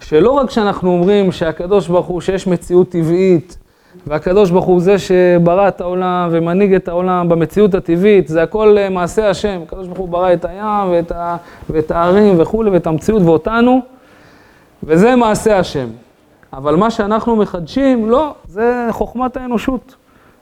שלא 0.00 0.30
רק 0.30 0.50
שאנחנו 0.50 0.90
אומרים 0.90 1.32
שהקדוש 1.32 1.88
ברוך 1.88 2.06
הוא, 2.06 2.20
שיש 2.20 2.46
מציאות 2.46 2.88
טבעית, 2.88 3.56
והקדוש 4.06 4.50
ברוך 4.50 4.64
הוא 4.64 4.80
זה 4.80 4.96
שברא 4.98 5.68
את 5.68 5.80
העולם 5.80 6.28
ומנהיג 6.32 6.74
את 6.74 6.88
העולם 6.88 7.28
במציאות 7.28 7.74
הטבעית, 7.74 8.28
זה 8.28 8.42
הכל 8.42 8.78
אה, 8.78 8.88
מעשה 8.88 9.30
השם. 9.30 9.60
הקדוש 9.66 9.86
ברוך 9.86 9.98
הוא 9.98 10.08
ברא 10.08 10.32
את 10.32 10.44
הים 10.44 10.90
ואת, 10.90 11.12
ה, 11.12 11.36
ואת 11.70 11.90
הערים 11.90 12.40
וכולי, 12.40 12.70
ואת 12.70 12.86
המציאות 12.86 13.22
ואותנו, 13.22 13.80
וזה 14.82 15.16
מעשה 15.16 15.58
השם. 15.58 15.86
אבל 16.52 16.76
מה 16.76 16.90
שאנחנו 16.90 17.36
מחדשים, 17.36 18.10
לא, 18.10 18.34
זה 18.48 18.88
חוכמת 18.90 19.36
האנושות. 19.36 19.94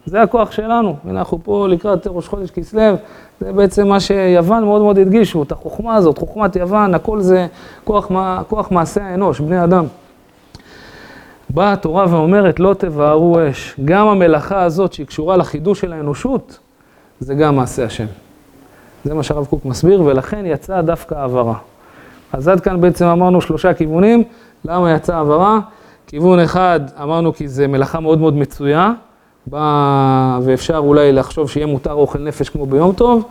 זה 0.07 0.23
הכוח 0.23 0.53
שלנו. 0.53 0.97
הנה 1.05 1.19
אנחנו 1.19 1.39
פה 1.45 1.69
לקראת 1.69 2.07
ראש 2.07 2.29
חודש 2.29 2.51
כסלו, 2.51 2.95
זה 3.41 3.53
בעצם 3.53 3.89
מה 3.89 4.01
שיוון 4.01 4.65
מאוד 4.65 4.83
מאוד 4.83 4.99
הדגישו, 4.99 5.43
את 5.43 5.53
החוכמה 5.53 5.97
הזאת, 5.97 6.19
חוכמת 6.19 6.57
יוון, 6.57 6.95
הכל 6.95 7.21
זה 7.21 7.47
כוח, 7.85 8.11
כוח 8.49 8.71
מעשה 8.71 9.05
האנוש, 9.05 9.41
בני 9.41 9.65
אדם. 9.65 9.85
באה 11.51 11.73
התורה 11.73 12.07
ואומרת, 12.09 12.61
לא 12.61 12.75
תבערו 12.79 13.39
אש. 13.51 13.77
גם 13.85 14.07
המלאכה 14.07 14.63
הזאת 14.63 14.93
שהיא 14.93 15.07
קשורה 15.07 15.37
לחידוש 15.37 15.81
של 15.81 15.93
האנושות, 15.93 16.59
זה 17.21 17.35
גם 17.35 17.57
מעשה 17.57 17.85
השם. 17.85 18.07
זה 19.05 19.15
מה 19.15 19.23
שהרב 19.23 19.47
קוק 19.47 19.65
מסביר, 19.65 20.03
ולכן 20.03 20.47
יצאה 20.47 20.83
דווקא 20.83 21.15
העברה. 21.15 21.55
אז 22.33 22.49
עד 22.49 22.61
כאן 22.61 22.81
בעצם 22.81 23.05
אמרנו 23.05 23.41
שלושה 23.41 23.75
כיוונים, 23.75 24.25
למה 24.65 24.93
יצאה 24.93 25.17
העברה? 25.17 25.61
כיוון 26.09 26.41
אחד, 26.41 26.81
אמרנו 27.03 27.35
כי 27.35 27.49
זה 27.49 27.67
מלאכה 27.67 28.01
מאוד 28.01 28.19
מאוד 28.19 28.37
מצויה, 28.37 28.93
בא, 29.47 30.39
ואפשר 30.43 30.77
אולי 30.77 31.13
לחשוב 31.13 31.51
שיהיה 31.51 31.67
מותר 31.67 31.93
אוכל 31.93 32.19
נפש 32.19 32.49
כמו 32.49 32.67
ביום 32.67 32.93
טוב, 32.93 33.25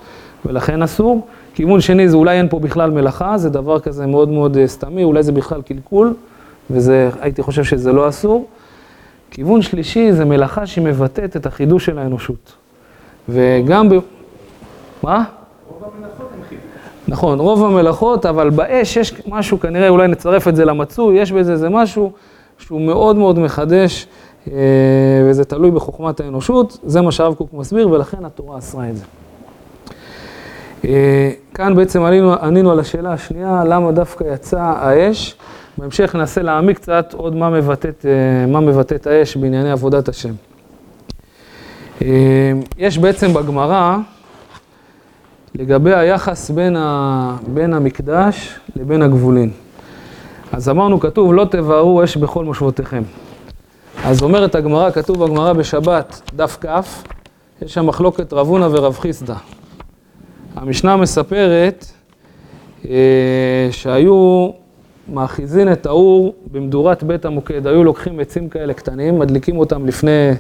ולכן 0.46 0.82
אסור. 0.82 1.28
כיוון 1.54 1.82
שני 1.82 2.10
זה 2.10 2.18
אולי 2.18 2.38
אין 2.38 2.50
פה 2.50 2.60
בכלל 2.60 2.92
מלאכה, 2.92 3.38
זה 3.38 3.50
דבר 3.50 3.80
כזה 3.80 4.06
מאוד 4.06 4.30
מאוד 4.30 4.58
אה, 4.58 4.68
סתמי, 4.68 5.04
אולי 5.04 5.24
זה 5.24 5.32
בכלל 5.32 5.62
קלקול, 5.62 6.14
וזה, 6.70 7.10
הייתי 7.20 7.42
חושב 7.42 7.64
שזה 7.64 7.94
לא 7.94 8.10
אסור. 8.10 8.48
כיוון 9.32 9.62
שלישי 9.62 10.12
זה 10.12 10.26
מלאכה 10.26 10.66
שהיא 10.66 10.86
מבטאת 10.86 11.36
את 11.36 11.46
החידוש 11.46 11.86
של 11.86 12.00
האנושות. 12.00 12.54
וגם 13.30 13.90
ב... 13.90 13.94
מה? 15.04 15.24
נכון, 17.08 17.40
רוב 17.40 17.64
המלאכות, 17.64 18.26
אבל 18.26 18.50
באש 18.50 18.98
יש 18.98 19.14
משהו, 19.28 19.60
כנראה 19.60 19.90
אולי 19.90 20.08
נצרף 20.08 20.48
את 20.48 20.56
זה 20.56 20.66
למצוי, 20.66 21.20
יש 21.20 21.32
בזה 21.32 21.52
איזה 21.52 21.70
משהו 21.70 22.12
שהוא 22.58 22.82
מאוד 22.82 23.16
מאוד 23.16 23.40
מחדש, 23.40 24.08
אה, 24.52 24.54
וזה 25.26 25.46
תלוי 25.46 25.72
בחוכמת 25.72 26.20
האנושות, 26.20 26.78
זה 26.84 27.02
מה 27.02 27.12
שהרב 27.12 27.34
קוק 27.34 27.54
מסביר, 27.54 27.90
ולכן 27.90 28.26
התורה 28.26 28.58
אסרה 28.58 28.90
את 28.90 28.98
זה. 28.98 29.04
אה, 30.86 31.32
כאן 31.54 31.76
בעצם 31.76 32.04
ענינו, 32.04 32.34
ענינו 32.34 32.72
על 32.72 32.80
השאלה 32.80 33.14
השנייה, 33.14 33.64
למה 33.66 33.92
דווקא 33.92 34.24
יצא 34.34 34.60
האש. 34.60 35.36
בהמשך 35.78 36.16
ננסה 36.16 36.42
להעמיק 36.42 36.78
קצת 36.78 37.14
עוד 37.14 37.36
מה 37.36 37.50
מבטאת, 37.50 38.06
אה, 38.06 38.46
מה 38.48 38.60
מבטאת 38.60 39.08
האש 39.08 39.38
בענייני 39.38 39.72
עבודת 39.72 40.10
השם. 40.10 40.34
יש 42.78 42.98
בעצם 42.98 43.34
בגמרא, 43.34 43.98
לגבי 45.56 45.94
היחס 45.94 46.50
בין, 46.50 46.76
ה, 46.76 47.38
בין 47.48 47.74
המקדש 47.74 48.60
לבין 48.76 49.02
הגבולין. 49.02 49.52
אז 50.52 50.70
אמרנו, 50.70 51.00
כתוב, 51.00 51.34
לא 51.34 51.46
תבערו 51.46 52.04
אש 52.04 52.18
בכל 52.18 52.46
מושבותיכם. 52.46 53.04
אז 54.06 54.24
אומרת 54.24 54.56
הגמרא, 54.56 54.92
כתוב 54.92 55.26
בגמרא 55.26 55.54
בשבת, 55.54 56.22
דף 56.36 56.58
כ', 56.62 56.68
יש 57.62 57.74
שם 57.74 57.86
מחלוקת 57.86 58.34
רב 58.34 58.48
הונא 58.48 58.68
ורב 58.72 58.98
חיסדא. 59.00 59.36
המשנה 60.56 60.98
מספרת 60.98 61.86
אה, 62.90 63.68
שהיו 63.72 64.50
מאחיזין 65.14 65.72
את 65.72 65.86
האור 65.86 66.34
במדורת 66.52 67.04
בית 67.04 67.26
המוקד. 67.26 67.68
היו 67.68 67.84
לוקחים 67.84 68.20
עצים 68.20 68.50
כאלה 68.50 68.74
קטנים, 68.74 69.20
מדליקים 69.20 69.58
אותם 69.58 69.86
לפני, 69.86 70.32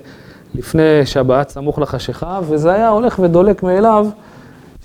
לפני 0.55 1.05
שבת, 1.05 1.49
סמוך 1.49 1.79
לחשיכה, 1.79 2.39
וזה 2.43 2.73
היה 2.73 2.89
הולך 2.89 3.19
ודולק 3.19 3.63
מאליו. 3.63 4.07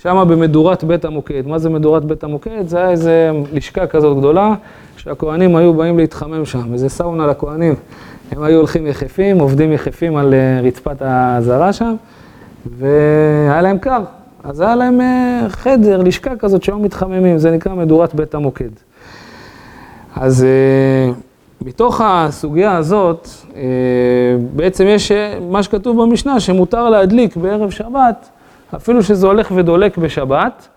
שם 0.03 0.25
במדורת 0.29 0.83
בית 0.83 1.05
המוקד. 1.05 1.47
מה 1.47 1.59
זה 1.59 1.69
מדורת 1.69 2.05
בית 2.05 2.23
המוקד? 2.23 2.67
זה 2.67 2.77
היה 2.77 2.89
איזה 2.89 3.31
לשכה 3.53 3.87
כזאת 3.87 4.17
גדולה, 4.17 4.53
שהכוהנים 4.97 5.55
היו 5.55 5.73
באים 5.73 5.97
להתחמם 5.97 6.45
שם, 6.45 6.73
איזה 6.73 6.89
סאונה 6.89 7.27
לכוהנים. 7.27 7.75
הם 8.31 8.43
היו 8.43 8.57
הולכים 8.57 8.87
יחפים, 8.87 9.39
עובדים 9.39 9.71
יחפים 9.71 10.15
על 10.15 10.33
אה, 10.33 10.61
רצפת 10.63 10.95
הזרה 10.99 11.73
שם, 11.73 11.95
והיה 12.77 13.61
להם 13.61 13.77
קר. 13.77 14.03
אז 14.43 14.61
היה 14.61 14.75
להם 14.75 15.01
אה, 15.01 15.45
חדר, 15.49 16.01
לשכה 16.01 16.35
כזאת 16.35 16.63
שהיו 16.63 16.79
מתחממים, 16.79 17.37
זה 17.37 17.51
נקרא 17.51 17.73
מדורת 17.73 18.15
בית 18.15 18.35
המוקד. 18.35 18.69
אז 20.15 20.43
אה, 20.43 21.13
מתוך 21.61 22.01
הסוגיה 22.03 22.77
הזאת, 22.77 23.27
בעצם 24.55 24.85
יש 24.87 25.11
מה 25.49 25.63
שכתוב 25.63 26.03
במשנה, 26.03 26.39
שמותר 26.39 26.89
להדליק 26.89 27.35
בערב 27.35 27.69
שבת 27.69 28.29
אפילו 28.75 29.03
שזה 29.03 29.27
הולך 29.27 29.51
ודולק 29.55 29.97
בשבת, 29.97 30.67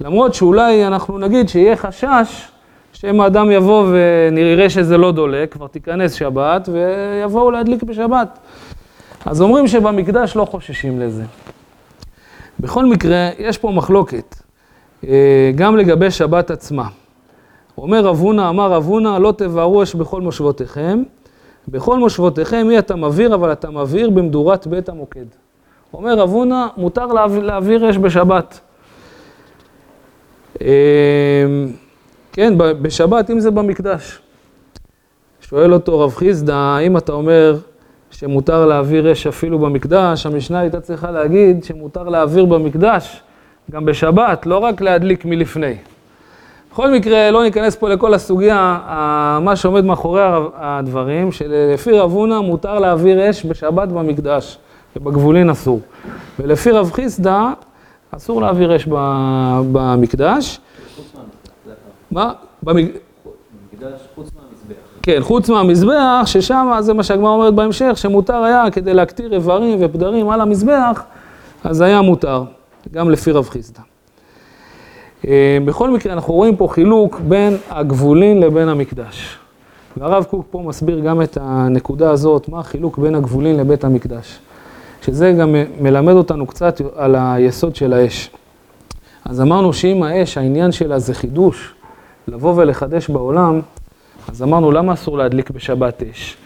למרות 0.00 0.34
שאולי 0.34 0.86
אנחנו 0.86 1.18
נגיד 1.18 1.48
שיהיה 1.48 1.76
חשש 1.76 2.48
שאם 2.92 3.20
האדם 3.20 3.50
יבוא 3.50 3.86
ונראה 3.92 4.70
שזה 4.70 4.98
לא 4.98 5.12
דולק, 5.12 5.52
כבר 5.52 5.66
תיכנס 5.66 6.12
שבת 6.12 6.68
ויבואו 6.72 7.50
להדליק 7.50 7.82
בשבת. 7.82 8.38
אז 9.26 9.40
אומרים 9.40 9.68
שבמקדש 9.68 10.36
לא 10.36 10.44
חוששים 10.44 11.00
לזה. 11.00 11.24
בכל 12.60 12.86
מקרה, 12.86 13.30
יש 13.38 13.58
פה 13.58 13.70
מחלוקת, 13.70 14.36
אה, 15.04 15.50
גם 15.54 15.76
לגבי 15.76 16.10
שבת 16.10 16.50
עצמה. 16.50 16.88
אומר 17.78 18.04
רב 18.04 18.18
הונא, 18.18 18.48
אמר 18.48 18.72
רב 18.72 18.84
הונא, 18.86 19.18
לא 19.18 19.32
תבערו 19.36 19.82
אש 19.82 19.94
בכל 19.94 20.20
מושבותיכם. 20.20 21.02
בכל 21.68 21.98
מושבותיכם 21.98 22.66
מי 22.66 22.78
אתה 22.78 22.96
מבעיר, 22.96 23.34
אבל 23.34 23.52
אתה 23.52 23.70
מבעיר 23.70 24.10
במדורת 24.10 24.66
בית 24.66 24.88
המוקד. 24.88 25.26
אומר 25.96 26.14
רב 26.14 26.30
הונא, 26.30 26.66
מותר 26.76 27.06
להעביר 27.42 27.90
אש 27.90 27.98
בשבת. 27.98 28.60
אמ, 30.60 30.66
כן, 32.32 32.54
בשבת, 32.58 33.30
אם 33.30 33.40
זה 33.40 33.50
במקדש. 33.50 34.18
שואל 35.40 35.72
אותו 35.72 36.00
רב 36.00 36.14
חיסדא, 36.14 36.54
האם 36.54 36.96
אתה 36.96 37.12
אומר 37.12 37.56
שמותר 38.10 38.66
להעביר 38.66 39.12
אש 39.12 39.26
אפילו 39.26 39.58
במקדש? 39.58 40.26
המשנה 40.26 40.60
הייתה 40.60 40.80
צריכה 40.80 41.10
להגיד 41.10 41.64
שמותר 41.64 42.02
להעביר 42.02 42.44
במקדש 42.44 43.22
גם 43.70 43.84
בשבת, 43.84 44.46
לא 44.46 44.58
רק 44.58 44.80
להדליק 44.80 45.24
מלפני. 45.24 45.74
בכל 46.72 46.90
מקרה, 46.90 47.30
לא 47.30 47.42
ניכנס 47.42 47.76
פה 47.76 47.88
לכל 47.88 48.14
הסוגיה, 48.14 48.78
מה 49.42 49.56
שעומד 49.56 49.84
מאחורי 49.84 50.22
הדברים, 50.54 51.32
שלפי 51.32 51.92
רב 51.92 52.12
הונא 52.12 52.40
מותר 52.40 52.78
להעביר 52.78 53.30
אש 53.30 53.46
בשבת 53.46 53.88
במקדש. 53.88 54.58
ובגבולין 54.96 55.50
אסור. 55.50 55.80
ולפי 56.38 56.70
רב 56.70 56.90
חיסדא, 56.92 57.52
אסור 58.10 58.40
להעביר 58.42 58.76
אש 58.76 58.88
במקדש. 59.72 60.60
מה? 62.10 62.32
במקדש 62.62 64.00
חוץ 64.14 64.30
מהמזבח. 64.36 64.74
כן, 65.02 65.18
חוץ 65.20 65.48
מהמזבח, 65.48 66.22
ששם 66.26 66.76
זה 66.80 66.94
מה 66.94 67.02
שהגמרא 67.02 67.30
אומרת 67.30 67.54
בהמשך, 67.54 67.92
שמותר 67.96 68.42
היה 68.42 68.70
כדי 68.70 68.94
להקטיר 68.94 69.34
איברים 69.34 69.78
ופדרים 69.80 70.30
על 70.30 70.40
המזבח, 70.40 71.02
אז 71.64 71.80
היה 71.80 72.02
מותר, 72.02 72.44
גם 72.92 73.10
לפי 73.10 73.30
רב 73.30 73.48
חיסדא. 73.48 73.80
אה, 75.26 75.58
בכל 75.64 75.90
מקרה, 75.90 76.12
אנחנו 76.12 76.34
רואים 76.34 76.56
פה 76.56 76.68
חילוק 76.70 77.20
בין 77.20 77.56
הגבולין 77.70 78.40
לבין 78.40 78.68
המקדש. 78.68 79.38
והרב 79.96 80.24
קוק 80.24 80.46
פה 80.50 80.62
מסביר 80.66 81.00
גם 81.00 81.22
את 81.22 81.38
הנקודה 81.40 82.10
הזאת, 82.10 82.48
מה 82.48 82.60
החילוק 82.60 82.98
בין 82.98 83.14
הגבולין 83.14 83.56
לבית 83.56 83.84
המקדש. 83.84 84.38
שזה 85.06 85.32
גם 85.32 85.54
מלמד 85.80 86.12
אותנו 86.12 86.46
קצת 86.46 86.80
על 86.96 87.16
היסוד 87.18 87.76
של 87.76 87.92
האש. 87.92 88.30
אז 89.24 89.40
אמרנו 89.40 89.72
שאם 89.72 90.02
האש, 90.02 90.38
העניין 90.38 90.72
שלה 90.72 90.98
זה 90.98 91.14
חידוש, 91.14 91.74
לבוא 92.28 92.52
ולחדש 92.56 93.10
בעולם, 93.10 93.60
אז 94.28 94.42
אמרנו 94.42 94.72
למה 94.72 94.92
אסור 94.92 95.18
להדליק 95.18 95.50
בשבת 95.50 96.02
אש? 96.02 96.36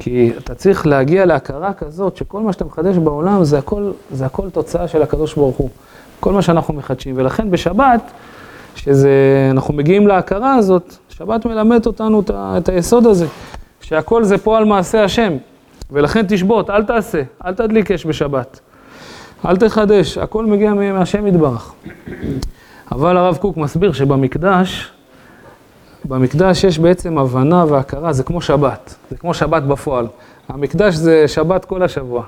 כי 0.00 0.32
אתה 0.38 0.54
צריך 0.54 0.86
להגיע 0.86 1.26
להכרה 1.26 1.72
כזאת 1.72 2.16
שכל 2.16 2.40
מה 2.40 2.52
שאתה 2.52 2.64
מחדש 2.64 2.96
בעולם 2.96 3.44
זה 3.44 3.58
הכל, 3.58 3.90
זה 4.10 4.26
הכל 4.26 4.50
תוצאה 4.50 4.88
של 4.88 5.02
הקדוש 5.02 5.34
ברוך 5.34 5.56
הוא. 5.56 5.68
כל 6.20 6.32
מה 6.32 6.42
שאנחנו 6.42 6.74
מחדשים. 6.74 7.14
ולכן 7.18 7.50
בשבת, 7.50 8.10
שאנחנו 8.74 9.74
מגיעים 9.74 10.06
להכרה 10.06 10.54
הזאת, 10.54 10.94
שבת 11.08 11.46
מלמד 11.46 11.86
אותנו 11.86 12.22
את, 12.30 12.68
היסוד 12.68 13.06
הזה, 13.06 13.26
שהכל 13.80 14.24
זה 14.24 14.38
פועל 14.38 14.64
מעשה 14.64 15.04
השם. 15.04 15.32
ולכן 15.92 16.24
תשבות, 16.28 16.70
אל 16.70 16.84
תעשה, 16.84 17.22
אל 17.44 17.54
תדליק 17.54 17.90
אש 17.90 18.06
בשבת. 18.06 18.60
אל 19.46 19.56
תחדש, 19.56 20.18
הכל 20.18 20.46
מגיע 20.46 20.74
מהשם 20.74 21.26
יתברך. 21.26 21.72
אבל 22.92 23.16
הרב 23.16 23.36
קוק 23.36 23.56
מסביר 23.56 23.92
שבמקדש, 23.92 24.92
במקדש 26.04 26.64
יש 26.64 26.78
בעצם 26.78 27.18
הבנה 27.18 27.64
והכרה, 27.68 28.12
זה 28.12 28.22
כמו 28.22 28.40
שבת, 28.40 28.94
זה 29.10 29.16
כמו 29.16 29.34
שבת 29.34 29.62
בפועל. 29.62 30.06
המקדש 30.48 30.94
זה 30.94 31.28
שבת 31.28 31.64
כל 31.64 31.82
השבוע. 31.82 32.22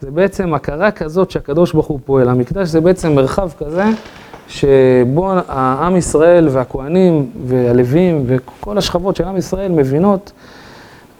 זה 0.00 0.10
בעצם 0.10 0.54
הכרה 0.54 0.90
כזאת 0.90 1.30
שהקדוש 1.30 1.72
ברוך 1.72 1.86
הוא 1.86 2.00
פועל. 2.04 2.28
המקדש 2.28 2.68
זה 2.68 2.80
בעצם 2.80 3.14
מרחב 3.14 3.50
כזה 3.58 3.84
שבו 4.48 5.32
העם 5.48 5.96
ישראל 5.96 6.48
והכוהנים 6.48 7.30
והלווים 7.46 8.24
וכל 8.26 8.78
השכבות 8.78 9.16
של 9.16 9.24
עם 9.24 9.36
ישראל 9.36 9.72
מבינות 9.72 10.32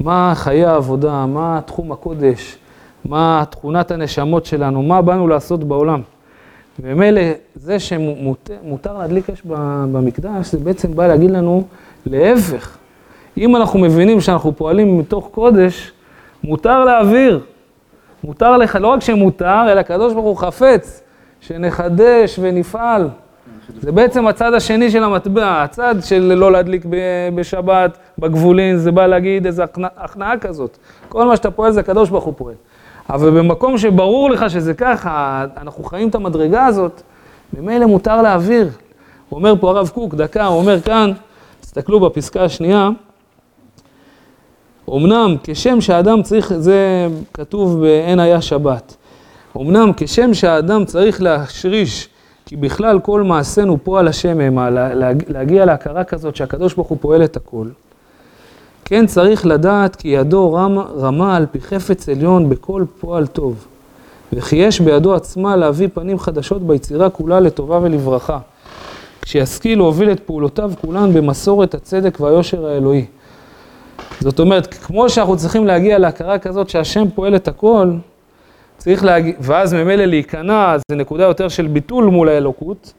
מה 0.01 0.33
חיי 0.37 0.65
העבודה, 0.65 1.27
מה 1.27 1.61
תחום 1.67 1.93
הקודש, 1.93 2.59
מה 3.05 3.45
תכונת 3.51 3.91
הנשמות 3.91 4.47
שלנו, 4.47 4.83
מה 4.83 5.03
באנו 5.03 5.29
לעשות 5.29 5.65
בעולם. 5.65 6.01
ומילא 6.81 7.21
זה 7.55 7.81
שמותר 7.81 8.99
להדליק 8.99 9.31
אש 9.31 9.43
במקדש, 9.93 10.53
זה 10.53 10.59
בעצם 10.59 10.95
בא 10.95 11.07
להגיד 11.07 11.31
לנו 11.31 11.65
להפך. 12.07 12.77
אם 13.39 13.57
אנחנו 13.57 13.79
מבינים 13.79 14.21
שאנחנו 14.21 14.57
פועלים 14.57 14.99
מתוך 14.99 15.29
קודש, 15.33 15.93
מותר 16.45 16.85
להעביר. 16.85 17.41
מותר 18.25 18.57
לך, 18.57 18.79
לא 18.81 18.89
רק 18.89 19.01
שמותר, 19.01 19.73
אלא 19.73 19.81
הקדוש 19.81 20.13
ברוך 20.13 20.25
הוא 20.25 20.37
חפץ, 20.37 21.03
שנחדש 21.41 22.39
ונפעל. 22.43 23.09
זה 23.81 23.93
בעצם 23.93 24.27
הצד 24.27 24.55
השני 24.55 24.91
של 24.91 25.05
המטבע, 25.05 25.63
הצד 25.63 25.95
של 26.05 26.35
לא 26.35 26.53
להדליק 26.53 26.87
בשבת, 27.35 27.99
בגבולין, 28.19 28.77
זה 28.77 28.93
בא 28.93 29.07
להגיד 29.07 29.47
איזו 29.47 29.63
הכנעה 29.97 30.39
כזאת. 30.39 30.79
כל 31.09 31.27
מה 31.27 31.37
שאתה 31.37 31.51
פועל 31.51 31.73
זה 31.73 31.81
הקדוש 31.81 32.11
ברוך 32.11 32.25
הוא 32.25 32.35
פועל. 32.37 32.55
אבל 33.11 33.31
במקום 33.31 33.79
שברור 33.79 34.31
לך 34.31 34.51
שזה 34.51 34.75
ככה, 34.75 35.45
אנחנו 35.57 35.85
חיים 35.85 36.09
את 36.09 36.15
המדרגה 36.15 36.67
הזאת, 36.67 37.03
ממילא 37.59 37.87
מותר 37.87 38.23
להעביר. 38.23 38.69
הוא 39.29 39.37
אומר 39.39 39.55
פה 39.61 39.71
הרב 39.71 39.89
קוק, 39.89 40.15
דקה, 40.15 40.47
הוא 40.47 40.59
אומר 40.59 40.81
כאן, 40.81 41.13
תסתכלו 41.61 42.01
בפסקה 42.01 42.45
השנייה, 42.45 42.91
אמנם 44.91 45.37
כשם 45.43 45.81
שהאדם 45.81 46.23
צריך, 46.23 46.53
זה 46.55 47.09
כתוב 47.35 47.81
ב"אין 47.81 48.21
היה 48.21 48.43
שבת", 48.43 48.97
אמנם 49.57 49.91
כשם 49.97 50.35
שהאדם 50.35 50.85
צריך 50.85 51.23
להשריש 51.23 52.09
כי 52.47 52.57
בכלל 52.57 53.01
כל 53.01 53.23
מעשינו 53.23 53.79
פועל 53.85 54.09
השם 54.09 54.41
המה, 54.41 54.71
להגיע 55.29 55.65
להכרה 55.65 56.05
כזאת 56.05 56.37
שהקדוש 56.37 56.75
ברוך 56.75 56.89
הוא 56.89 56.99
פועל 57.01 57.25
את 57.25 57.37
הכל. 57.37 57.67
כן 58.85 59.07
צריך 59.07 59.47
לדעת 59.47 59.97
כי 59.97 60.09
ידו 60.09 60.53
רמה, 60.53 60.83
רמה 60.83 61.37
על 61.37 61.47
פי 61.51 61.61
חפץ 61.61 62.09
עליון 62.09 62.49
בכל 62.49 62.85
פועל 63.01 63.27
טוב, 63.27 63.67
וכי 64.33 64.57
יש 64.57 64.81
בידו 64.81 65.15
עצמה 65.15 65.57
להביא 65.57 65.89
פנים 65.95 66.19
חדשות 66.19 66.63
ביצירה 66.63 67.11
כולה 67.11 67.41
לטובה 67.41 67.79
ולברכה, 67.83 68.39
כשישכיל 69.23 69.79
להוביל 69.79 70.11
את 70.11 70.21
פעולותיו 70.21 70.73
כולן 70.81 71.13
במסורת 71.13 71.75
הצדק 71.75 72.21
והיושר 72.21 72.67
האלוהי. 72.67 73.05
זאת 74.21 74.41
אומרת, 74.41 74.75
כמו 74.75 75.09
שאנחנו 75.09 75.37
צריכים 75.37 75.67
להגיע 75.67 75.99
להכרה 75.99 76.39
כזאת 76.39 76.71
שהשם 76.71 77.05
פועל 77.15 77.37
את 77.37 77.49
הכל, 77.49 77.91
צריך 78.87 79.05
להגיע, 79.05 79.33
ואז 79.41 79.75
ממילא 79.75 80.05
להיכנע, 80.05 80.77
זה 80.91 80.97
נקודה 80.97 81.25
יותר 81.25 81.49
של 81.49 81.67
ביטול 81.67 82.05
מול 82.05 82.29
האלוקות, 82.29 82.93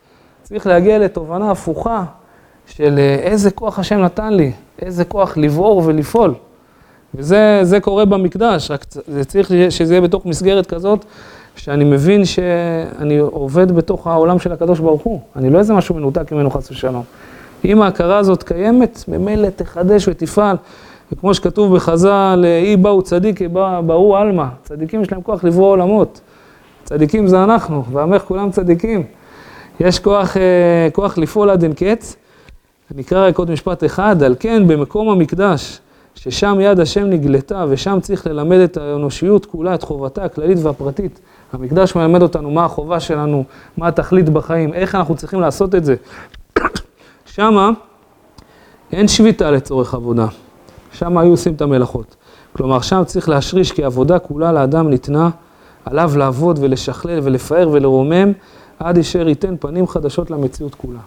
צריך 0.44 0.68
להגיע 0.68 1.00
לתובנה 1.00 1.52
הפוכה 1.52 2.04
של 2.66 2.96
אה, 2.98 3.16
איזה 3.16 3.52
כוח 3.52 3.80
השם 3.80 4.00
נתן 4.02 4.34
לי, 4.34 4.52
איזה 4.82 5.06
כוח 5.06 5.38
לבעור 5.38 5.84
ולפעול. 5.86 6.34
וזה 7.16 7.78
קורה 7.82 8.06
במקדש, 8.06 8.72
רק 8.72 8.86
זה 9.08 9.26
צריך 9.26 9.52
שזה 9.70 9.94
יהיה 9.94 10.02
בתוך 10.02 10.26
מסגרת 10.26 10.66
כזאת, 10.66 11.06
שאני 11.56 11.84
מבין 11.84 12.26
שאני 12.26 13.18
עובד 13.18 13.72
בתוך 13.72 14.08
העולם 14.08 14.40
של 14.40 14.52
הקדוש 14.52 14.80
ברוך 14.80 15.02
הוא. 15.02 15.20
אני 15.36 15.50
לא 15.50 15.60
איזה 15.60 15.74
משהו 15.74 15.96
מנותק 15.96 16.32
ממנו 16.32 16.50
חס 16.50 16.72
ושלום. 16.72 17.04
אם 17.66 17.82
ההכרה 17.82 18.18
הזאת 18.18 18.44
קיימת, 18.44 19.04
ממילא 19.08 19.48
תחדש 19.56 20.08
ותפעל. 20.08 20.56
וכמו 21.12 21.34
שכתוב 21.34 21.76
בחז"ל, 21.76 22.46
אי 22.64 22.78
באו 22.78 23.02
צדיק, 23.02 23.42
באו 23.86 24.18
עלמא. 24.18 24.46
צדיקים 24.64 25.02
יש 25.02 25.12
להם 25.12 25.22
כוח 25.22 25.44
לברוא 25.44 25.72
עולמות. 25.72 26.22
צדיקים 26.84 27.28
זה 27.28 27.44
אנחנו, 27.44 27.84
ועמך 27.92 28.22
כולם 28.22 28.52
צדיקים. 28.52 29.04
יש 29.80 30.00
כוח, 30.00 30.38
אה, 30.38 30.88
כוח 30.94 31.18
לפעול 31.18 31.50
עד 31.50 31.64
אין 31.64 31.74
קץ. 31.74 32.16
אני 32.94 33.02
אקרא 33.02 33.28
רק 33.28 33.38
עוד 33.38 33.52
משפט 33.52 33.84
אחד, 33.84 34.24
על 34.24 34.36
כן 34.40 34.68
במקום 34.68 35.10
המקדש, 35.10 35.80
ששם 36.16 36.58
יד 36.62 36.80
השם 36.80 37.04
נגלתה, 37.04 37.66
ושם 37.70 37.98
צריך 38.02 38.28
ללמד 38.28 38.58
את 38.58 38.78
האנושיות 38.78 39.46
כולה, 39.46 39.76
את 39.76 39.84
חובתה 39.84 40.24
הכללית 40.24 40.58
והפרטית. 40.62 41.20
המקדש 41.54 41.96
מלמד 41.96 42.22
אותנו 42.22 42.52
מה 42.52 42.66
החובה 42.66 43.00
שלנו, 43.00 43.44
מה 43.78 43.88
התכלית 43.88 44.30
בחיים, 44.30 44.74
איך 44.74 44.96
אנחנו 44.96 45.16
צריכים 45.16 45.42
לעשות 45.42 45.76
את 45.76 45.86
זה. 45.86 45.96
שמה 47.36 47.70
אין 48.92 49.08
שביתה 49.08 49.52
לצורך 49.52 49.94
עבודה. 49.94 50.28
שם 50.92 51.18
היו 51.18 51.32
עושים 51.32 51.54
את 51.54 51.62
המלאכות. 51.62 52.16
כלומר, 52.54 52.82
שם 52.82 53.02
צריך 53.06 53.30
להשריש 53.30 53.72
כי 53.72 53.84
עבודה 53.84 54.20
כולה 54.20 54.52
לאדם 54.52 54.90
ניתנה, 54.90 55.30
עליו 55.86 56.12
לעבוד 56.18 56.60
ולשכלל 56.62 57.20
ולפאר 57.24 57.70
ולרומם, 57.72 58.32
עד 58.80 58.98
אשר 58.98 59.28
ייתן 59.28 59.56
פנים 59.60 59.88
חדשות 59.88 60.32
למציאות 60.32 60.76
כולה. 60.76 61.00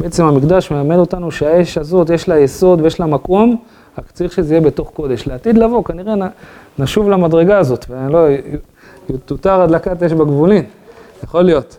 בעצם 0.00 0.24
המקדש 0.24 0.70
מלמד 0.70 0.96
אותנו 0.96 1.30
שהאש 1.30 1.78
הזאת 1.78 2.10
יש 2.10 2.28
לה 2.28 2.38
יסוד 2.38 2.80
ויש 2.80 3.00
לה 3.00 3.06
מקום, 3.06 3.56
רק 3.98 4.10
צריך 4.10 4.32
שזה 4.32 4.54
יהיה 4.54 4.66
בתוך 4.66 4.90
קודש. 4.90 5.26
לעתיד 5.26 5.58
לבוא, 5.58 5.84
כנראה 5.84 6.14
נשוב 6.78 7.10
למדרגה 7.10 7.58
הזאת, 7.58 7.86
ולא, 7.88 8.26
תותר 9.24 9.60
הדלקת 9.60 10.02
אש 10.02 10.12
בגבולין, 10.12 10.64
יכול 11.24 11.42
להיות. 11.42 11.76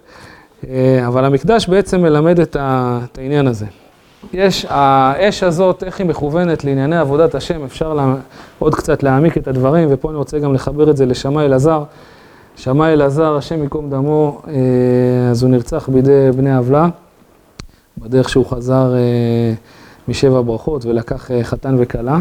אה, 0.67 1.07
אבל 1.07 1.25
המקדש 1.25 1.67
בעצם 1.67 2.01
מלמד 2.01 2.39
את 2.39 2.57
העניין 3.17 3.47
הזה. 3.47 3.65
יש, 4.33 4.65
האש 4.69 5.43
הזאת, 5.43 5.83
איך 5.83 5.99
היא 5.99 6.07
מכוונת 6.07 6.63
לענייני 6.63 6.97
עבודת 6.97 7.35
השם, 7.35 7.63
אפשר 7.63 7.93
לה, 7.93 8.15
עוד 8.59 8.75
קצת 8.75 9.03
להעמיק 9.03 9.37
את 9.37 9.47
הדברים, 9.47 9.87
ופה 9.91 10.09
אני 10.09 10.17
רוצה 10.17 10.39
גם 10.39 10.53
לחבר 10.53 10.89
את 10.89 10.97
זה 10.97 11.05
לשמאי 11.05 11.45
אלעזר. 11.45 11.83
שמאי 12.55 12.93
אלעזר, 12.93 13.35
השם 13.35 13.63
ייקום 13.63 13.89
דמו, 13.89 14.41
אה, 14.47 14.53
אז 15.31 15.43
הוא 15.43 15.51
נרצח 15.51 15.89
בידי 15.89 16.29
בני 16.35 16.55
עוולה, 16.55 16.89
בדרך 17.97 18.29
שהוא 18.29 18.45
חזר 18.45 18.93
אה, 18.95 19.53
משבע 20.07 20.41
ברכות 20.41 20.85
ולקח 20.85 21.31
אה, 21.31 21.43
חתן 21.43 21.75
וכלה, 21.79 22.19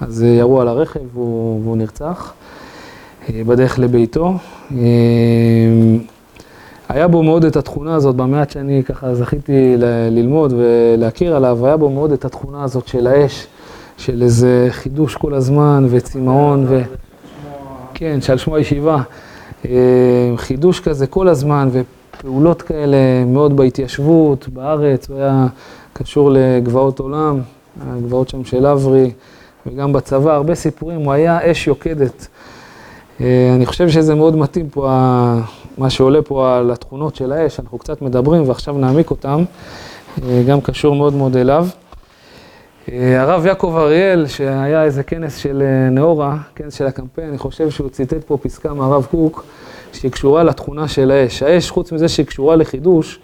אז 0.00 0.22
ירו 0.22 0.60
על 0.60 0.68
הרכב 0.68 1.00
והוא, 1.12 1.60
והוא 1.62 1.76
נרצח 1.76 2.32
בדרך 3.30 3.78
לביתו. 3.78 4.34
היה 6.92 7.08
בו 7.08 7.22
מאוד 7.22 7.44
את 7.44 7.56
התכונה 7.56 7.94
הזאת, 7.94 8.16
במעט 8.16 8.50
שאני 8.50 8.82
ככה 8.84 9.14
זכיתי 9.14 9.74
ללמוד 10.10 10.54
ולהכיר 10.56 11.36
עליו, 11.36 11.66
היה 11.66 11.76
בו 11.76 11.90
מאוד 11.90 12.12
את 12.12 12.24
התכונה 12.24 12.64
הזאת 12.64 12.88
של 12.88 13.06
האש, 13.06 13.46
של 13.96 14.22
איזה 14.22 14.66
חידוש 14.70 15.16
כל 15.16 15.34
הזמן 15.34 15.86
וצמאון, 15.90 16.64
ו... 16.68 16.82
כן, 17.94 18.20
שעל 18.20 18.38
שמו 18.38 18.56
הישיבה. 18.56 19.02
אה, 19.64 20.32
חידוש 20.36 20.80
כזה 20.80 21.06
כל 21.06 21.28
הזמן 21.28 21.68
ופעולות 21.72 22.62
כאלה 22.62 23.24
מאוד 23.26 23.56
בהתיישבות, 23.56 24.48
בארץ, 24.48 25.10
הוא 25.10 25.18
היה 25.18 25.46
קשור 25.92 26.30
לגבעות 26.30 26.98
עולם, 26.98 27.40
הגבעות 27.90 28.28
שם 28.28 28.44
של 28.44 28.66
אברי, 28.66 29.10
וגם 29.66 29.92
בצבא, 29.92 30.34
הרבה 30.34 30.54
סיפורים, 30.54 31.00
הוא 31.00 31.12
היה 31.12 31.50
אש 31.50 31.66
יוקדת. 31.66 32.26
אה, 33.20 33.52
אני 33.54 33.66
חושב 33.66 33.88
שזה 33.88 34.14
מאוד 34.14 34.36
מתאים 34.36 34.68
פה, 34.68 34.90
מה 35.80 35.90
שעולה 35.90 36.22
פה 36.22 36.56
על 36.56 36.70
התכונות 36.70 37.16
של 37.16 37.32
האש, 37.32 37.60
אנחנו 37.60 37.78
קצת 37.78 38.02
מדברים 38.02 38.48
ועכשיו 38.48 38.78
נעמיק 38.78 39.10
אותם, 39.10 39.44
אה, 40.22 40.42
גם 40.48 40.60
קשור 40.60 40.94
מאוד 40.94 41.14
מאוד 41.14 41.36
אליו. 41.36 41.66
אה, 42.92 43.22
הרב 43.22 43.46
יעקב 43.46 43.74
אריאל, 43.76 44.26
שהיה 44.26 44.84
איזה 44.84 45.02
כנס 45.02 45.36
של 45.36 45.62
נאורה, 45.90 46.36
כנס 46.54 46.74
של 46.74 46.86
הקמפיין, 46.86 47.28
אני 47.28 47.38
חושב 47.38 47.70
שהוא 47.70 47.88
ציטט 47.88 48.24
פה 48.24 48.38
פסקה 48.42 48.74
מהרב 48.74 49.06
קוק, 49.10 49.44
שהיא 49.92 50.10
קשורה 50.10 50.42
לתכונה 50.42 50.88
של 50.88 51.10
האש. 51.10 51.42
האש, 51.42 51.70
חוץ 51.70 51.92
מזה 51.92 52.08
שהיא 52.08 52.26
קשורה 52.26 52.56
לחידוש, 52.56 53.20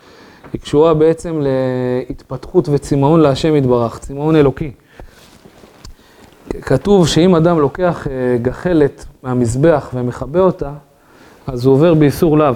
היא 0.53 0.61
קשורה 0.61 0.95
בעצם 0.95 1.41
להתפתחות 2.09 2.69
וצמאון 2.69 3.21
להשם 3.21 3.57
יתברך, 3.57 3.99
צמאון 3.99 4.37
אלוקי. 4.37 4.73
כתוב 6.63 7.09
שאם 7.09 7.35
אדם 7.35 7.59
לוקח 7.59 8.07
אה, 8.07 8.37
גחלת 8.43 9.05
מהמזבח 9.23 9.91
ומכבה 9.95 10.41
אותה, 10.41 10.73
אז 11.47 11.67
הוא 11.67 11.75
עובר 11.75 11.95
באיסור 11.95 12.39
לאו. 12.39 12.55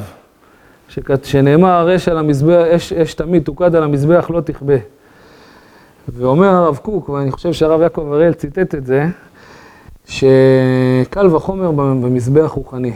שנאמר, 1.22 1.96
אש 1.96 2.08
על 2.08 2.18
המזבח, 2.18 2.64
אש, 2.76 2.92
אש 2.92 3.14
תמיד 3.14 3.42
תוקד 3.42 3.74
על 3.74 3.82
המזבח, 3.82 4.30
לא 4.30 4.40
תכבה. 4.40 4.74
ואומר 6.08 6.48
הרב 6.48 6.76
קוק, 6.76 7.08
ואני 7.08 7.30
חושב 7.30 7.52
שהרב 7.52 7.80
יעקב 7.80 8.12
אריאל 8.12 8.32
ציטט 8.32 8.74
את 8.74 8.86
זה, 8.86 9.06
שקל 10.06 11.26
וחומר 11.34 11.70
במזבח 11.70 12.50
רוחני. 12.50 12.92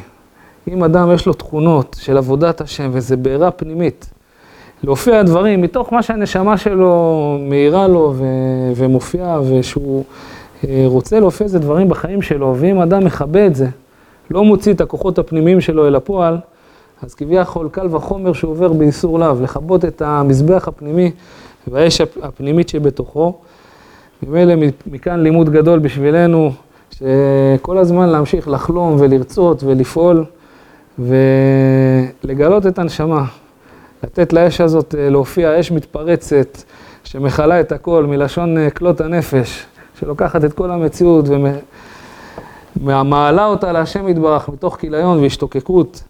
אם 0.69 0.85
אדם 0.85 1.13
יש 1.15 1.27
לו 1.27 1.33
תכונות 1.33 1.97
של 2.01 2.17
עבודת 2.17 2.61
השם 2.61 2.91
וזה 2.93 3.17
בעירה 3.17 3.51
פנימית, 3.51 4.11
להופיע 4.83 5.23
דברים 5.23 5.63
מתוך 5.63 5.93
מה 5.93 6.03
שהנשמה 6.03 6.57
שלו 6.57 7.39
מאירה 7.41 7.89
לו 7.89 8.15
ו- 8.17 8.73
ומופיעה 8.77 9.41
ושהוא 9.43 10.05
אה, 10.69 10.85
רוצה 10.87 11.21
להופיע 11.21 11.45
איזה 11.45 11.59
דברים 11.59 11.89
בחיים 11.89 12.23
שלו, 12.23 12.55
ואם 12.59 12.81
אדם 12.81 13.05
מכבה 13.05 13.47
את 13.47 13.55
זה, 13.55 13.67
לא 14.31 14.45
מוציא 14.45 14.73
את 14.73 14.81
הכוחות 14.81 15.19
הפנימיים 15.19 15.61
שלו 15.61 15.89
אל 15.89 15.95
הפועל, 15.95 16.37
אז 17.03 17.15
כביכול 17.15 17.69
קל 17.73 17.97
וחומר 17.97 18.33
שהוא 18.33 18.51
עובר 18.51 18.73
באיסור 18.73 19.19
לאו, 19.19 19.43
לכבות 19.43 19.85
את 19.85 20.03
המזבח 20.03 20.69
הפנימי 20.69 21.11
והאש 21.69 22.01
הפנימית 22.01 22.69
שבתוכו. 22.69 23.35
ממילא 24.23 24.55
מכאן 24.87 25.21
לימוד 25.21 25.51
גדול 25.51 25.79
בשבילנו, 25.79 26.53
שכל 26.91 27.79
הזמן 27.79 28.09
להמשיך 28.09 28.49
לחלום 28.49 28.97
ולרצות 28.99 29.63
ולפעול 29.63 30.25
ולגלות 30.99 32.67
את 32.67 32.79
הנשמה, 32.79 33.25
לתת 34.05 34.33
לאש 34.33 34.61
הזאת 34.61 34.95
אה, 34.99 35.11
להופיע, 35.11 35.61
אש 35.61 35.71
מתפרצת 35.73 36.59
שמכלה 37.05 37.61
את 37.61 37.73
הכל, 37.73 38.07
מלשון 38.09 38.59
אה, 38.59 38.71
כלות 38.71 39.01
הנפש. 39.01 39.67
שלוקחת 40.01 40.45
את 40.45 40.53
כל 40.53 40.71
המציאות 40.71 41.25
ומעלה 42.77 43.47
אותה 43.47 43.73
להשם 43.73 44.09
יתברך 44.09 44.49
מתוך 44.49 44.77
כיליון 44.77 45.19
והשתוקקות. 45.23 46.03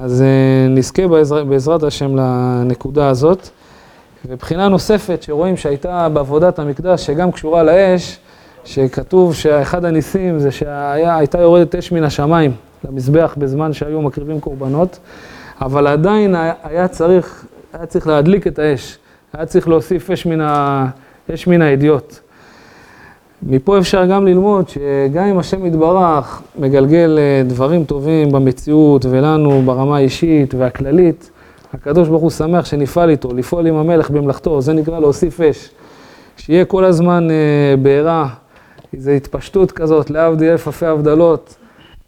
אז 0.00 0.22
אה, 0.22 0.68
נזכה 0.68 1.06
בעזר, 1.06 1.44
בעזרת 1.44 1.82
השם 1.82 2.16
לנקודה 2.16 3.08
הזאת. 3.08 3.48
ובחינה 4.28 4.68
נוספת 4.68 5.22
שרואים 5.22 5.56
שהייתה 5.56 6.08
בעבודת 6.08 6.58
המקדש, 6.58 7.06
שגם 7.06 7.32
קשורה 7.32 7.62
לאש, 7.62 8.18
שכתוב 8.64 9.34
שאחד 9.34 9.84
הניסים 9.84 10.38
זה 10.38 10.50
שהייתה 10.50 11.40
יורדת 11.40 11.74
אש 11.74 11.92
מן 11.92 12.04
השמיים. 12.04 12.52
למזבח 12.84 13.34
בזמן 13.38 13.72
שהיו 13.72 14.02
מקריבים 14.02 14.40
קורבנות, 14.40 14.98
אבל 15.60 15.86
עדיין 15.86 16.34
היה 16.62 16.88
צריך, 16.88 17.46
היה 17.72 17.86
צריך 17.86 18.06
להדליק 18.06 18.46
את 18.46 18.58
האש, 18.58 18.98
היה 19.32 19.46
צריך 19.46 19.68
להוסיף 19.68 20.10
אש 20.10 20.26
מן, 20.26 20.40
ה, 20.40 20.86
אש 21.34 21.46
מן 21.46 21.62
הידיעות. 21.62 22.20
מפה 23.42 23.78
אפשר 23.78 24.06
גם 24.06 24.26
ללמוד 24.26 24.68
שגם 24.68 25.24
אם 25.24 25.38
השם 25.38 25.66
יתברך 25.66 26.42
מגלגל 26.58 27.18
אה, 27.18 27.42
דברים 27.48 27.84
טובים 27.84 28.32
במציאות 28.32 29.04
ולנו 29.04 29.62
ברמה 29.64 29.96
האישית 29.96 30.54
והכללית, 30.54 31.30
הקדוש 31.72 32.08
ברוך 32.08 32.22
הוא 32.22 32.30
שמח 32.30 32.64
שנפעל 32.64 33.10
איתו, 33.10 33.34
לפעול 33.34 33.66
עם 33.66 33.74
המלך 33.74 34.10
במלאכתו, 34.10 34.60
זה 34.60 34.72
נקרא 34.72 35.00
להוסיף 35.00 35.40
אש. 35.40 35.70
שיהיה 36.36 36.64
כל 36.64 36.84
הזמן 36.84 37.28
אה, 37.30 37.76
בעירה, 37.76 38.28
איזו 38.92 39.10
התפשטות 39.10 39.72
כזאת, 39.72 40.10
להבדיל 40.10 40.50
אלף 40.50 40.66
אלפי 40.66 40.86
הבדלות. 40.86 41.56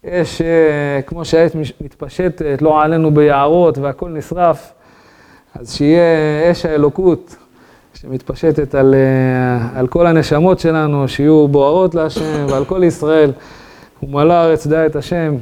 אש, 0.05 0.41
אה, 0.41 1.01
כמו 1.01 1.25
שהעת 1.25 1.55
מתפשטת, 1.81 2.61
לא 2.61 2.81
עלינו 2.81 3.11
ביערות 3.11 3.77
והכל 3.77 4.09
נשרף, 4.09 4.71
אז 5.55 5.75
שיהיה 5.75 6.51
אש 6.51 6.65
האלוקות 6.65 7.35
שמתפשטת 7.93 8.75
על, 8.75 8.95
אה, 8.95 9.79
על 9.79 9.87
כל 9.87 10.07
הנשמות 10.07 10.59
שלנו, 10.59 11.07
שיהיו 11.07 11.47
בוערות 11.47 11.95
להשם 11.95 12.45
ועל 12.49 12.65
כל 12.65 12.83
ישראל. 12.83 13.31
ומלא 14.03 14.33
הארץ 14.33 14.67
דע 14.67 14.85
את 14.85 14.95
השם 14.95 15.35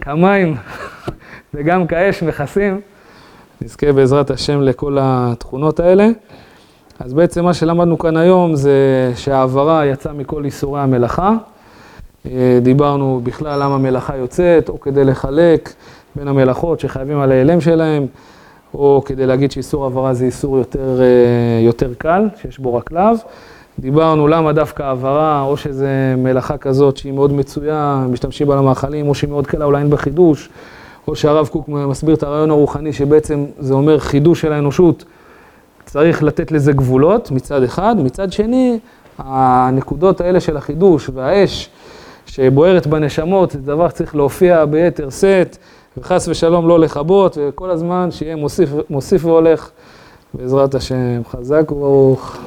כמים 0.00 0.56
וגם 1.54 1.86
כאש 1.86 2.22
מכסים. 2.22 2.80
נזכה 3.60 3.92
בעזרת 3.92 4.30
השם 4.30 4.60
לכל 4.60 4.96
התכונות 5.00 5.80
האלה. 5.80 6.08
אז 7.00 7.12
בעצם 7.12 7.44
מה 7.44 7.54
שלמדנו 7.54 7.98
כאן 7.98 8.16
היום 8.16 8.54
זה 8.54 9.12
שהעברה 9.16 9.86
יצאה 9.86 10.12
מכל 10.12 10.44
איסורי 10.44 10.80
המלאכה. 10.80 11.34
אה, 12.26 12.58
דיברנו 12.62 13.20
בכלל 13.24 13.62
למה 13.62 13.78
מלאכה 13.78 14.16
יוצאת, 14.16 14.68
או 14.68 14.80
כדי 14.80 15.04
לחלק 15.04 15.72
בין 16.16 16.28
המלאכות 16.28 16.80
שחייבים 16.80 17.20
על 17.20 17.32
ההיעלם 17.32 17.60
שלהם, 17.60 18.06
או 18.74 19.02
כדי 19.04 19.26
להגיד 19.26 19.52
שאיסור 19.52 19.84
העברה 19.84 20.14
זה 20.14 20.24
איסור 20.24 20.58
יותר, 20.58 21.00
אה, 21.00 21.64
יותר 21.66 21.94
קל, 21.98 22.28
שיש 22.42 22.58
בו 22.58 22.74
רק 22.74 22.92
לאו. 22.92 23.14
דיברנו 23.78 24.28
למה 24.28 24.52
דווקא 24.52 24.82
העברה, 24.82 25.42
או 25.42 25.56
שזה 25.56 26.14
מלאכה 26.18 26.56
כזאת 26.56 26.96
שהיא 26.96 27.12
מאוד 27.12 27.32
מצויה, 27.32 28.04
משתמשים 28.10 28.46
בה 28.46 28.56
למאכלים, 28.56 29.08
או 29.08 29.14
שהיא 29.14 29.30
מאוד 29.30 29.46
קלה, 29.46 29.64
אולי 29.64 29.78
אין 29.78 29.90
בה 29.90 29.96
חידוש, 29.96 30.48
או 31.08 31.16
שהרב 31.16 31.48
קוק 31.48 31.68
מסביר 31.68 32.14
את 32.14 32.22
הרעיון 32.22 32.50
הרוחני 32.50 32.92
שבעצם 32.92 33.44
זה 33.58 33.74
אומר 33.74 33.98
חידוש 33.98 34.40
של 34.40 34.52
האנושות, 34.52 35.04
צריך 35.84 36.22
לתת 36.22 36.52
לזה 36.52 36.72
גבולות 36.72 37.30
מצד 37.30 37.62
אחד, 37.62 37.96
מצד 37.98 38.32
שני, 38.32 38.78
הנקודות 39.18 40.20
האלה 40.20 40.40
של 40.40 40.56
החידוש 40.56 41.10
והאש 41.14 41.70
שבוערת 42.26 42.86
בנשמות, 42.86 43.50
זה 43.50 43.58
דבר 43.58 43.88
שצריך 43.88 44.16
להופיע 44.16 44.64
ביתר 44.64 45.10
שאת, 45.10 45.56
וחס 46.00 46.28
ושלום 46.28 46.68
לא 46.68 46.80
לכבות, 46.80 47.38
וכל 47.40 47.70
הזמן 47.70 48.10
שיהיה 48.10 48.36
מוסיף, 48.36 48.70
מוסיף 48.90 49.24
והולך, 49.24 49.70
בעזרת 50.34 50.74
השם. 50.74 51.22
חזק 51.30 51.72
וברוך. 51.72 52.38